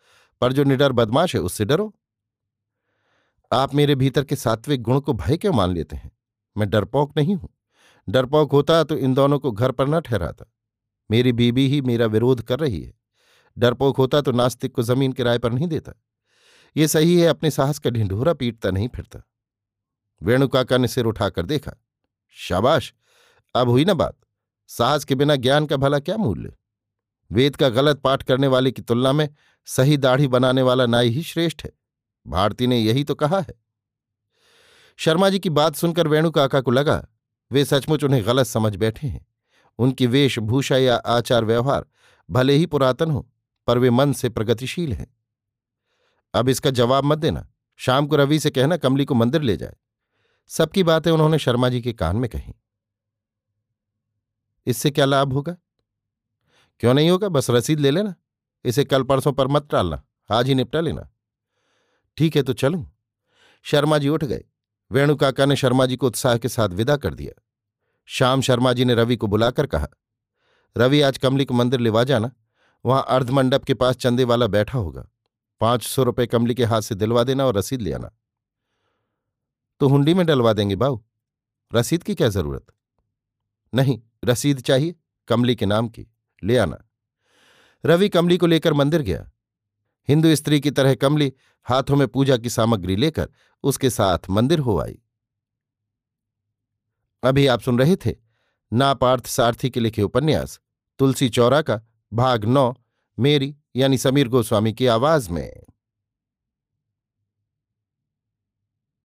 पर 0.41 0.53
जो 0.53 0.63
निडर 0.63 0.91
बदमाश 0.91 1.35
है, 1.35 1.41
उससे 1.41 1.65
डरो। 1.65 1.95
आप 3.51 3.75
मेरे 3.75 3.95
भीतर 3.95 4.23
के 4.23 4.35
सात्विक 4.35 4.81
गुण 4.81 4.99
को 4.99 5.13
भय 5.13 5.37
क्यों 5.37 5.53
मान 5.53 5.73
लेते 5.73 5.95
हैं? 5.95 6.11
मैं 6.57 6.69
डरपोक 6.69 7.17
नहीं 7.17 7.35
हूँ। 7.35 7.49
डरपोक 8.09 8.51
होता 8.51 8.83
तो 8.83 8.97
इन 8.97 9.13
दोनों 9.13 9.39
को 9.39 9.51
घर 9.51 9.71
पर 9.71 9.87
न 9.87 9.99
ठहराता। 9.99 10.45
मेरी 11.11 11.31
बीबी 11.31 11.67
ही 11.67 11.81
मेरा 11.81 12.05
विरोध 12.05 12.41
कर 12.41 12.59
रही 12.59 12.81
है। 12.83 12.93
डरपोक 13.57 13.97
होता 13.97 14.21
तो 14.21 14.31
नास्तिक 14.31 14.75
को 14.75 14.83
ज़मीन 14.83 15.11
किराए 15.11 15.37
पर 15.37 15.51
नहीं 15.51 15.67
देता। 15.67 15.93
ये 16.77 16.87
सही 16.87 17.21
है, 17.21 17.27
अपने 17.27 17.51
साहस 17.51 17.79
का 17.79 17.89
ढिंढोरा 17.89 18.33
पीटता 18.33 18.71
नहीं 18.71 18.87
फिरता। 18.87 19.21
वेणुकाका 20.23 20.77
ने 20.77 20.87
सिर 20.87 21.05
उठाकर 21.05 21.45
देखा। 21.45 21.71
शाबाश! 22.29 22.93
अब 23.55 23.69
हुई 23.69 23.85
ना 23.85 23.93
बात। 23.93 24.17
साहस 24.67 25.05
के 25.05 25.15
बिना 25.15 25.35
ज्ञान 25.35 25.65
का 25.65 25.77
भला 25.77 25.99
क्या 25.99 26.17
मूल्य? 26.17 26.53
वेद 27.31 27.55
का 27.55 27.69
गलत 27.69 27.97
पाठ 27.97 28.23
करने 28.23 28.47
वाले 28.47 28.71
की 28.71 28.81
तुलना 28.81 29.11
में 29.11 29.29
सही 29.65 29.97
दाढ़ी 29.97 30.27
बनाने 30.27 30.61
वाला 30.61 30.85
नाई 30.85 31.09
ही 31.09 31.23
श्रेष्ठ 31.23 31.63
है। 31.63 31.71
भारती 32.27 32.67
ने 32.67 32.79
यही 32.79 33.03
तो 33.03 33.15
कहा 33.15 33.39
है। 33.39 33.53
शर्मा 34.97 35.29
जी 35.29 35.39
की 35.39 35.49
बात 35.49 35.75
सुनकर 35.75 36.07
वेणु 36.07 36.31
काका 36.31 36.61
को 36.61 36.71
लगा, 36.71 37.07
वे 37.51 37.65
सचमुच 37.65 38.03
उन्हें 38.03 38.25
गलत 38.25 38.45
समझ 38.45 38.75
बैठे 38.75 39.07
हैं। 39.07 39.27
उनकी 39.79 40.07
वेशभूषा 40.07 40.77
या 40.77 40.95
आचार 40.95 41.45
व्यवहार 41.45 41.85
भले 42.29 42.53
ही 42.53 42.65
पुरातन 42.65 43.11
हो, 43.11 43.31
पर 43.67 43.77
वे 43.77 43.89
मन 43.89 44.13
से 44.13 44.29
प्रगतिशील 44.29 44.93
हैं। 44.93 45.17
अब 46.33 46.49
इसका 46.49 46.69
जवाब 46.69 47.03
मत 47.03 47.17
देना। 47.17 47.49
शाम 47.75 48.07
को 48.07 48.15
रवि 48.15 48.39
से 48.39 48.49
कहना 48.49 48.77
कमली 48.77 49.05
को 49.05 49.15
मंदिर 49.15 49.41
ले 49.41 49.57
जाए। 49.57 49.73
सबकी 50.47 50.83
बातें 50.83 51.11
उन्होंने 51.11 51.39
शर्मा 51.39 51.69
जी 51.69 51.81
के 51.81 51.93
कान 51.93 52.15
में 52.15 52.29
कही। 52.29 52.53
इससे 54.65 54.91
क्या 54.91 55.05
लाभ 55.05 55.33
होगा? 55.33 55.55
क्यों 56.81 56.93
नहीं 56.93 57.09
होगा? 57.09 57.29
बस 57.29 57.49
रसीद 57.49 57.79
ले 57.79 57.91
लेना। 57.91 58.15
इसे 58.65 58.83
कल 58.83 59.03
परसों 59.03 59.33
पर 59.33 59.47
मत 59.47 59.67
टालना। 59.71 60.03
आज 60.31 60.47
ही 60.47 60.55
निपटा 60.55 60.79
लेना। 60.79 61.09
ठीक 62.17 62.35
है 62.35 62.43
तो 62.43 62.53
चलूँ। 62.53 62.85
शर्मा 63.63 63.97
जी 63.97 64.09
उठ 64.09 64.23
गए। 64.23 64.43
वेणु 64.91 65.15
काका 65.15 65.45
ने 65.45 65.55
शर्मा 65.55 65.85
जी 65.85 65.95
को 65.95 66.07
उत्साह 66.07 66.37
के 66.37 66.49
साथ 66.49 66.69
विदा 66.69 66.97
कर 66.97 67.13
दिया। 67.13 67.41
शाम 68.05 68.41
शर्मा 68.41 68.73
जी 68.73 68.85
ने 68.85 68.95
रवि 68.95 69.15
को 69.15 69.27
बुलाकर 69.27 69.65
कहा, 69.65 69.87
रवि, 70.77 71.01
आज 71.01 71.17
कमली 71.17 71.45
को 71.45 71.53
मंदिर 71.53 71.79
लेवा 71.79 72.03
जाना। 72.03 72.31
वहाँ 72.85 73.05
अर्धमंडप 73.09 73.63
के 73.63 73.73
पास 73.73 73.95
चंदे 73.95 74.23
वाला 74.23 74.47
बैठा 74.47 74.77
होगा। 74.77 75.07
पाँच 75.61 75.83
सौ 75.83 76.03
रुपये 76.03 76.27
कमली 76.27 76.55
के 76.55 76.65
हाथ 76.65 76.81
से 76.81 76.95
दिलवा 76.95 77.23
देना 77.23 77.45
और 77.45 77.57
रसीद 77.57 77.81
ले 77.81 77.93
आना। 77.93 78.11
तो 79.79 79.87
हुंडी 79.87 80.13
में 80.13 80.25
डलवा 80.25 80.53
देंगे 80.53 80.75
बाऊ। 80.75 80.99
रसीद 81.75 82.03
की 82.03 82.15
क्या 82.15 82.29
ज़रूरत? 82.29 82.65
नहीं, 83.73 84.01
रसीद 84.25 84.61
चाहिए 84.61 84.95
कमली 85.27 85.55
के 85.55 85.65
नाम 85.65 85.87
की। 85.87 86.07
ले 86.43 86.57
आना। 86.57 86.89
रवि 87.85 88.09
कमली 88.09 88.37
को 88.37 88.45
लेकर 88.45 88.73
मंदिर 88.73 89.01
गया। 89.01 89.31
हिंदू 90.07 90.35
स्त्री 90.35 90.59
की 90.59 90.71
तरह 90.71 90.95
कमली 90.95 91.33
हाथों 91.63 91.95
में 91.95 92.07
पूजा 92.07 92.37
की 92.37 92.49
सामग्री 92.49 92.95
लेकर 92.95 93.29
उसके 93.63 93.89
साथ 93.89 94.19
मंदिर 94.29 94.59
हो 94.59 94.79
आई। 94.79 94.99
अभी 97.23 97.47
आप 97.47 97.61
सुन 97.61 97.79
रहे 97.79 97.95
थे 97.95 98.15
नापार्थ 98.73 99.25
सारथी 99.25 99.69
के 99.69 99.79
लिखे 99.79 100.01
उपन्यास, 100.01 100.59
तुलसी 100.99 101.29
चौरा 101.29 101.61
का 101.61 101.81
भाग 102.13 102.45
नौ, 102.45 102.73
मेरी 103.19 103.55
यानी 103.75 103.97
समीर 103.97 104.27
गोस्वामी 104.27 104.73
की 104.73 104.87
आवाज़ 104.87 105.29
में। 105.29 105.63